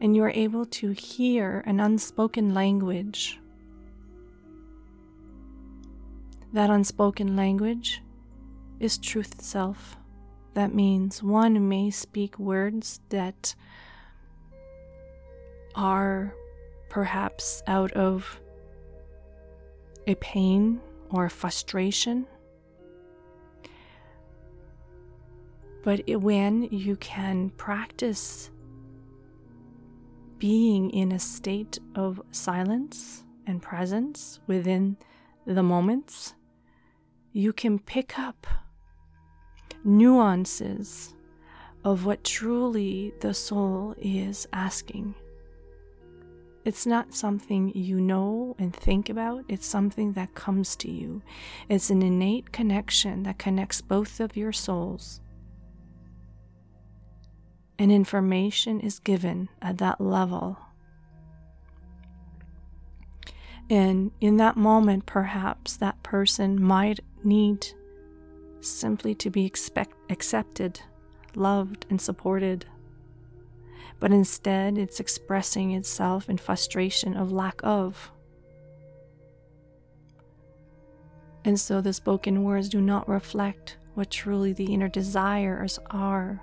And 0.00 0.14
you 0.14 0.22
are 0.22 0.32
able 0.34 0.64
to 0.66 0.90
hear 0.90 1.62
an 1.66 1.80
unspoken 1.80 2.54
language. 2.54 3.38
That 6.52 6.70
unspoken 6.70 7.36
language 7.36 8.02
is 8.80 8.98
truth 8.98 9.32
itself. 9.34 9.96
That 10.54 10.74
means 10.74 11.22
one 11.22 11.68
may 11.68 11.90
speak 11.90 12.38
words 12.38 13.00
that 13.10 13.54
are 15.74 16.34
perhaps 16.88 17.62
out 17.66 17.92
of 17.92 18.40
a 20.06 20.14
pain 20.16 20.80
or 21.10 21.28
frustration 21.28 22.26
But 25.88 26.02
when 26.06 26.64
you 26.64 26.96
can 26.96 27.48
practice 27.48 28.50
being 30.38 30.90
in 30.90 31.12
a 31.12 31.18
state 31.18 31.78
of 31.94 32.20
silence 32.30 33.24
and 33.46 33.62
presence 33.62 34.40
within 34.46 34.98
the 35.46 35.62
moments, 35.62 36.34
you 37.32 37.54
can 37.54 37.78
pick 37.78 38.18
up 38.18 38.46
nuances 39.84 41.14
of 41.84 42.04
what 42.04 42.24
truly 42.24 43.12
the 43.20 43.32
soul 43.32 43.94
is 43.98 44.46
asking. 44.52 45.14
It's 46.64 46.86
not 46.86 47.14
something 47.14 47.72
you 47.74 48.00
know 48.00 48.54
and 48.58 48.74
think 48.74 49.08
about, 49.08 49.44
it's 49.48 49.66
something 49.66 50.12
that 50.12 50.34
comes 50.34 50.76
to 50.76 50.90
you. 50.90 51.22
It's 51.68 51.88
an 51.90 52.02
innate 52.02 52.52
connection 52.52 53.22
that 53.22 53.38
connects 53.38 53.80
both 53.80 54.20
of 54.20 54.36
your 54.36 54.52
souls 54.52 55.20
and 57.78 57.92
information 57.92 58.80
is 58.80 58.98
given 58.98 59.48
at 59.62 59.78
that 59.78 60.00
level. 60.00 60.58
And 63.70 64.10
in 64.20 64.38
that 64.38 64.56
moment, 64.56 65.06
perhaps 65.06 65.76
that 65.76 66.02
person 66.02 66.60
might 66.60 67.00
need 67.22 67.66
simply 68.60 69.14
to 69.16 69.30
be 69.30 69.44
expect- 69.44 70.10
accepted, 70.10 70.80
loved, 71.34 71.86
and 71.90 72.00
supported. 72.00 72.66
But 74.00 74.12
instead, 74.12 74.78
it's 74.78 75.00
expressing 75.00 75.72
itself 75.72 76.28
in 76.28 76.38
frustration 76.38 77.16
of 77.16 77.32
lack 77.32 77.60
of. 77.62 78.10
And 81.44 81.58
so 81.58 81.80
the 81.80 81.92
spoken 81.92 82.44
words 82.44 82.68
do 82.68 82.80
not 82.80 83.08
reflect 83.08 83.76
what 83.94 84.10
truly 84.10 84.52
the 84.52 84.72
inner 84.72 84.88
desires 84.88 85.78
are. 85.90 86.42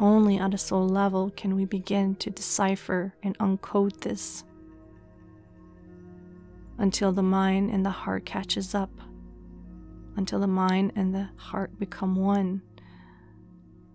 Only 0.00 0.38
at 0.38 0.54
a 0.54 0.58
soul 0.58 0.88
level 0.88 1.30
can 1.36 1.54
we 1.54 1.64
begin 1.64 2.14
to 2.16 2.30
decipher 2.30 3.14
and 3.22 3.36
uncode 3.38 4.00
this 4.00 4.44
until 6.78 7.12
the 7.12 7.22
mind 7.22 7.70
and 7.70 7.84
the 7.84 7.90
heart 7.90 8.24
catches 8.24 8.74
up, 8.74 8.90
until 10.18 10.40
the 10.40 10.48
mind 10.48 10.92
and 10.96 11.14
the 11.14 11.30
heart 11.36 11.78
become 11.78 12.16
one. 12.16 12.60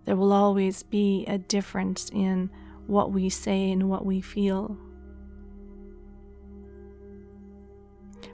There 0.05 0.15
will 0.15 0.31
always 0.31 0.81
be 0.81 1.25
a 1.27 1.37
difference 1.37 2.09
in 2.11 2.49
what 2.87 3.11
we 3.11 3.29
say 3.29 3.71
and 3.71 3.89
what 3.89 4.05
we 4.05 4.21
feel. 4.21 4.77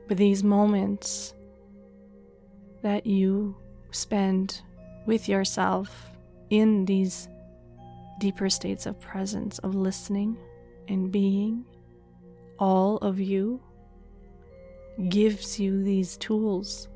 But 0.07 0.17
these 0.17 0.43
moments 0.43 1.33
that 2.83 3.05
you 3.07 3.55
spend 3.91 4.61
with 5.05 5.27
yourself 5.27 6.11
in 6.51 6.85
these 6.85 7.27
deeper 8.19 8.49
states 8.49 8.85
of 8.85 8.99
presence, 8.99 9.57
of 9.59 9.73
listening 9.73 10.37
and 10.87 11.11
being, 11.11 11.65
all 12.59 12.97
of 12.97 13.19
you, 13.19 13.61
gives 15.09 15.59
you 15.59 15.83
these 15.83 16.17
tools 16.17 16.87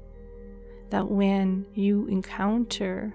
that 0.94 1.10
when 1.10 1.66
you 1.74 2.06
encounter 2.06 3.12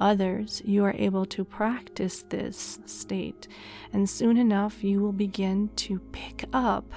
others, 0.00 0.62
you 0.64 0.82
are 0.86 0.94
able 0.96 1.26
to 1.26 1.44
practice 1.44 2.24
this 2.30 2.78
state. 2.86 3.46
And 3.92 4.08
soon 4.08 4.38
enough, 4.38 4.82
you 4.82 5.02
will 5.02 5.12
begin 5.12 5.68
to 5.76 5.98
pick 6.12 6.46
up 6.54 6.90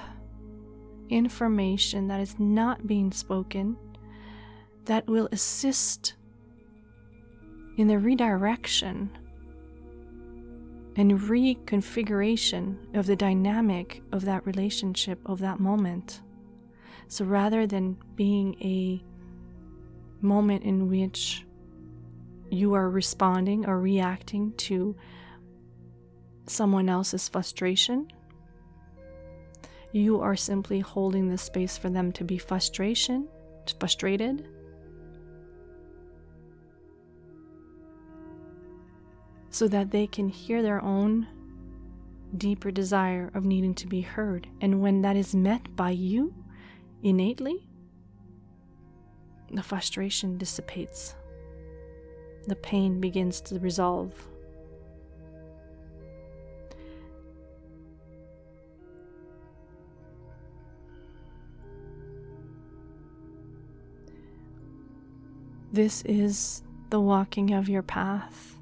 information 1.10 2.08
that 2.08 2.20
is 2.20 2.38
not 2.38 2.86
being 2.86 3.12
spoken 3.12 3.76
that 4.86 5.06
will 5.06 5.28
assist 5.30 6.14
in 7.76 7.86
the 7.86 7.98
redirection 7.98 9.10
and 10.96 11.20
reconfiguration 11.20 12.96
of 12.96 13.04
the 13.04 13.16
dynamic 13.16 14.02
of 14.10 14.24
that 14.24 14.46
relationship 14.46 15.20
of 15.26 15.38
that 15.40 15.60
moment. 15.60 16.22
So 17.08 17.26
rather 17.26 17.66
than 17.66 17.98
being 18.16 18.54
a 18.62 19.04
moment 20.22 20.64
in 20.64 20.88
which 20.88 21.44
you 22.50 22.74
are 22.74 22.88
responding 22.90 23.66
or 23.66 23.80
reacting 23.80 24.52
to 24.54 24.94
someone 26.46 26.88
else's 26.88 27.28
frustration, 27.28 28.08
you 29.92 30.20
are 30.20 30.36
simply 30.36 30.80
holding 30.80 31.28
the 31.28 31.38
space 31.38 31.76
for 31.76 31.90
them 31.90 32.12
to 32.12 32.24
be 32.24 32.38
frustration, 32.38 33.28
frustrated. 33.78 34.46
So 39.50 39.68
that 39.68 39.90
they 39.90 40.06
can 40.06 40.28
hear 40.28 40.62
their 40.62 40.82
own 40.82 41.26
deeper 42.38 42.70
desire 42.70 43.30
of 43.34 43.44
needing 43.44 43.74
to 43.74 43.86
be 43.86 44.00
heard. 44.00 44.46
And 44.62 44.80
when 44.80 45.02
that 45.02 45.16
is 45.16 45.34
met 45.34 45.76
by 45.76 45.90
you 45.90 46.34
innately, 47.02 47.68
the 49.52 49.62
frustration 49.62 50.38
dissipates. 50.38 51.14
The 52.46 52.56
pain 52.56 53.00
begins 53.00 53.40
to 53.42 53.58
resolve. 53.58 54.12
This 65.72 66.02
is 66.02 66.62
the 66.90 67.00
walking 67.00 67.54
of 67.54 67.66
your 67.68 67.82
path, 67.82 68.58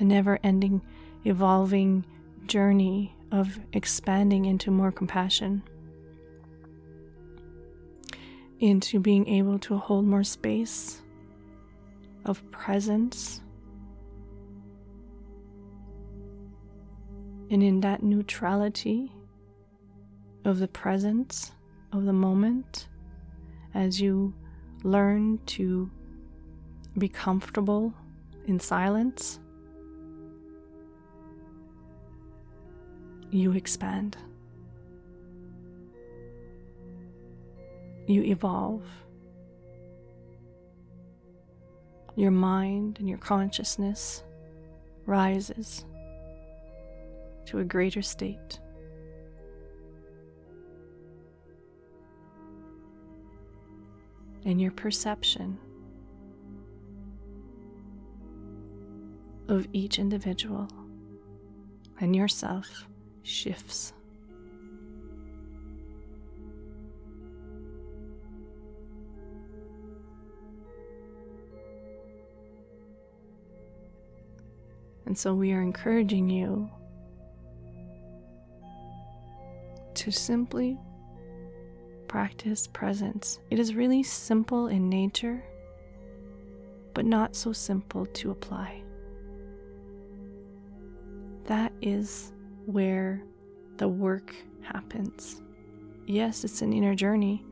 a 0.00 0.04
never 0.04 0.40
ending, 0.42 0.82
evolving 1.24 2.04
journey 2.46 3.14
of 3.30 3.60
expanding 3.72 4.46
into 4.46 4.72
more 4.72 4.90
compassion, 4.90 5.62
into 8.62 9.00
being 9.00 9.26
able 9.26 9.58
to 9.58 9.76
hold 9.76 10.06
more 10.06 10.22
space 10.22 11.02
of 12.24 12.48
presence. 12.52 13.42
And 17.50 17.60
in 17.60 17.80
that 17.80 18.04
neutrality 18.04 19.10
of 20.44 20.60
the 20.60 20.68
presence 20.68 21.50
of 21.92 22.04
the 22.04 22.12
moment, 22.12 22.86
as 23.74 24.00
you 24.00 24.32
learn 24.84 25.40
to 25.46 25.90
be 26.96 27.08
comfortable 27.08 27.92
in 28.46 28.60
silence, 28.60 29.40
you 33.32 33.54
expand. 33.54 34.16
You 38.12 38.22
evolve. 38.24 38.84
Your 42.14 42.30
mind 42.30 42.98
and 42.98 43.08
your 43.08 43.16
consciousness 43.16 44.22
rises 45.06 45.86
to 47.46 47.60
a 47.60 47.64
greater 47.64 48.02
state. 48.02 48.60
and 54.44 54.60
your 54.60 54.72
perception 54.72 55.56
of 59.46 59.68
each 59.72 60.00
individual 60.00 60.66
and 62.00 62.16
yourself 62.16 62.88
shifts. 63.22 63.92
And 75.12 75.18
so 75.18 75.34
we 75.34 75.52
are 75.52 75.60
encouraging 75.60 76.30
you 76.30 76.70
to 79.92 80.10
simply 80.10 80.78
practice 82.08 82.66
presence. 82.66 83.38
It 83.50 83.58
is 83.58 83.74
really 83.74 84.02
simple 84.02 84.68
in 84.68 84.88
nature, 84.88 85.44
but 86.94 87.04
not 87.04 87.36
so 87.36 87.52
simple 87.52 88.06
to 88.06 88.30
apply. 88.30 88.82
That 91.44 91.74
is 91.82 92.32
where 92.64 93.22
the 93.76 93.88
work 93.88 94.34
happens. 94.62 95.42
Yes, 96.06 96.42
it's 96.42 96.62
an 96.62 96.72
inner 96.72 96.94
journey, 96.94 97.44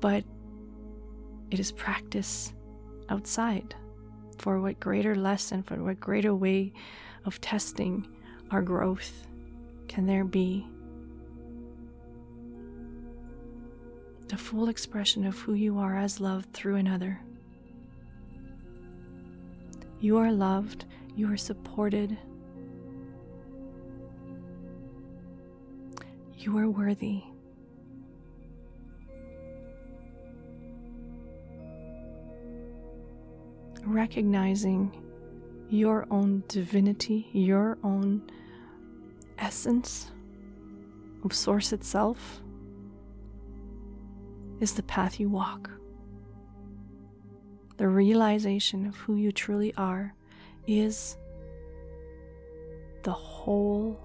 but 0.00 0.24
it 1.52 1.60
is 1.60 1.70
practice 1.70 2.52
outside. 3.10 3.76
For 4.42 4.60
what 4.60 4.80
greater 4.80 5.14
lesson, 5.14 5.62
for 5.62 5.76
what 5.76 6.00
greater 6.00 6.34
way 6.34 6.72
of 7.24 7.40
testing 7.40 8.08
our 8.50 8.60
growth 8.60 9.24
can 9.86 10.04
there 10.04 10.24
be 10.24 10.66
the 14.26 14.36
full 14.36 14.68
expression 14.68 15.24
of 15.24 15.38
who 15.38 15.54
you 15.54 15.78
are 15.78 15.96
as 15.96 16.18
loved 16.18 16.52
through 16.52 16.74
another. 16.74 17.20
You 20.00 20.18
are 20.18 20.32
loved, 20.32 20.86
you 21.14 21.32
are 21.32 21.36
supported, 21.36 22.18
you 26.36 26.58
are 26.58 26.68
worthy. 26.68 27.22
Recognizing 33.92 34.90
your 35.68 36.06
own 36.10 36.44
divinity, 36.48 37.28
your 37.34 37.76
own 37.84 38.22
essence 39.36 40.10
of 41.22 41.34
Source 41.34 41.74
itself 41.74 42.40
is 44.60 44.72
the 44.72 44.82
path 44.84 45.20
you 45.20 45.28
walk. 45.28 45.70
The 47.76 47.86
realization 47.86 48.86
of 48.86 48.96
who 48.96 49.16
you 49.16 49.30
truly 49.30 49.74
are 49.76 50.14
is 50.66 51.18
the 53.02 53.12
whole 53.12 54.00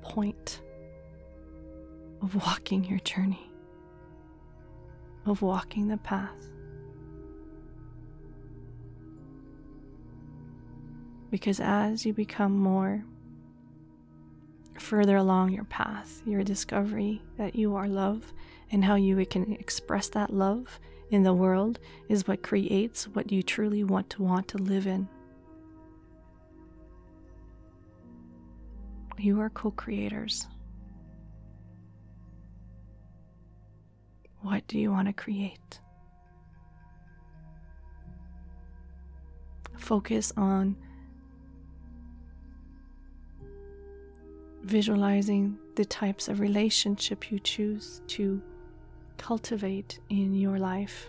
point 0.00 0.62
of 2.22 2.36
walking 2.36 2.84
your 2.84 3.00
journey, 3.00 3.50
of 5.26 5.42
walking 5.42 5.88
the 5.88 5.96
path. 5.96 6.52
Because 11.30 11.60
as 11.60 12.06
you 12.06 12.12
become 12.12 12.58
more 12.58 13.04
further 14.78 15.16
along 15.16 15.50
your 15.50 15.64
path, 15.64 16.22
your 16.24 16.42
discovery 16.42 17.20
that 17.36 17.54
you 17.54 17.76
are 17.76 17.88
love 17.88 18.32
and 18.70 18.84
how 18.84 18.94
you 18.94 19.24
can 19.26 19.52
express 19.54 20.08
that 20.10 20.32
love 20.32 20.80
in 21.10 21.22
the 21.22 21.34
world 21.34 21.78
is 22.08 22.26
what 22.26 22.42
creates 22.42 23.08
what 23.08 23.32
you 23.32 23.42
truly 23.42 23.84
want 23.84 24.08
to 24.10 24.22
want 24.22 24.48
to 24.48 24.58
live 24.58 24.86
in. 24.86 25.08
You 29.18 29.40
are 29.40 29.50
co 29.50 29.72
creators. 29.72 30.46
What 34.42 34.66
do 34.68 34.78
you 34.78 34.92
want 34.92 35.08
to 35.08 35.12
create? 35.12 35.80
Focus 39.76 40.32
on 40.36 40.76
visualizing 44.68 45.58
the 45.76 45.84
types 45.84 46.28
of 46.28 46.40
relationship 46.40 47.30
you 47.30 47.38
choose 47.38 48.02
to 48.08 48.42
cultivate 49.16 49.98
in 50.10 50.34
your 50.34 50.58
life. 50.58 51.08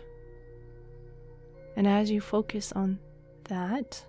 And 1.76 1.88
as 1.88 2.10
you 2.10 2.22
focus 2.22 2.72
on 2.72 3.00
that, 3.46 4.06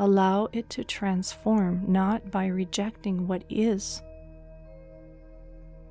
Allow 0.00 0.48
it 0.52 0.70
to 0.70 0.84
transform, 0.84 1.82
not 1.88 2.30
by 2.30 2.46
rejecting 2.46 3.26
what 3.26 3.42
is 3.50 4.00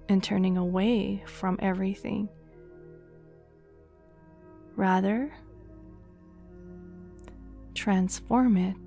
and 0.08 0.24
turning 0.24 0.56
away 0.56 1.24
from 1.28 1.60
everything. 1.62 2.30
Rather, 4.78 5.34
transform 7.76 8.56
it. 8.56 8.78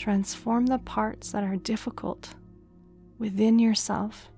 Transform 0.00 0.64
the 0.64 0.78
parts 0.78 1.32
that 1.32 1.44
are 1.44 1.56
difficult 1.56 2.34
within 3.18 3.58
yourself, 3.58 4.30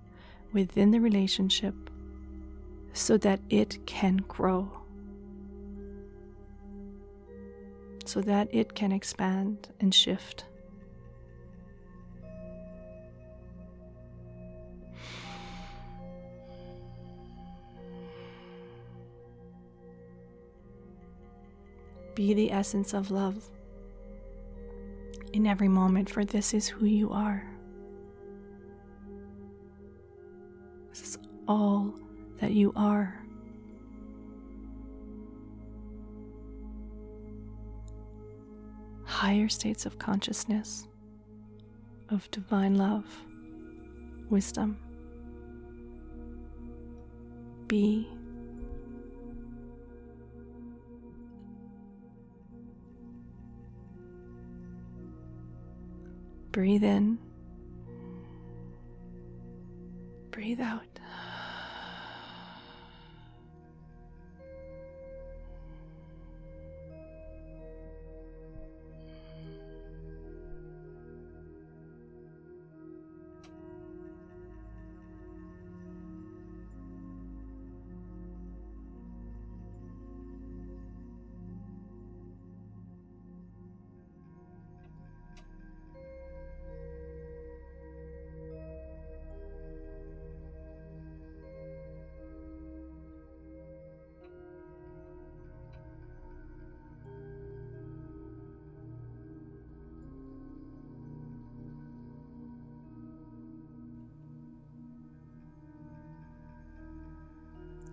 within 0.52 0.90
the 0.90 0.98
relationship, 0.98 1.76
so 2.94 3.16
that 3.18 3.38
it 3.48 3.78
can 3.86 4.16
grow, 4.16 4.68
so 8.04 8.20
that 8.22 8.48
it 8.52 8.74
can 8.74 8.90
expand 8.90 9.68
and 9.78 9.94
shift. 9.94 10.46
Be 22.16 22.34
the 22.34 22.50
essence 22.50 22.92
of 22.92 23.12
love 23.12 23.48
in 25.32 25.46
every 25.46 25.68
moment, 25.68 26.10
for 26.10 26.24
this 26.24 26.54
is 26.54 26.68
who 26.68 26.86
you 26.86 27.10
are. 27.10 27.46
This 30.90 31.02
is 31.02 31.18
all 31.48 31.94
that 32.38 32.52
you 32.52 32.72
are. 32.76 33.18
Higher 39.04 39.48
states 39.48 39.86
of 39.86 39.98
consciousness, 39.98 40.88
of 42.08 42.30
divine 42.30 42.74
love, 42.74 43.06
wisdom. 44.28 44.78
Be 47.68 48.08
Breathe 56.52 56.84
in. 56.84 57.18
Breathe 60.30 60.60
out. 60.60 60.82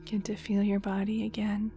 Begin 0.09 0.23
to 0.23 0.35
feel 0.35 0.63
your 0.63 0.79
body 0.79 1.23
again. 1.27 1.71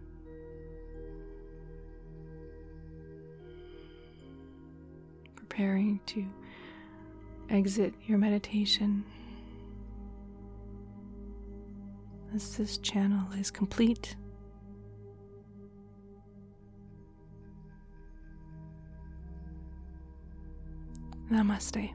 Preparing 5.35 5.99
to 6.07 6.25
exit 7.51 7.93
your 8.07 8.17
meditation 8.17 9.05
as 12.33 12.57
this 12.57 12.79
channel 12.79 13.31
is 13.33 13.51
complete. 13.51 14.15
Namaste. 21.31 21.93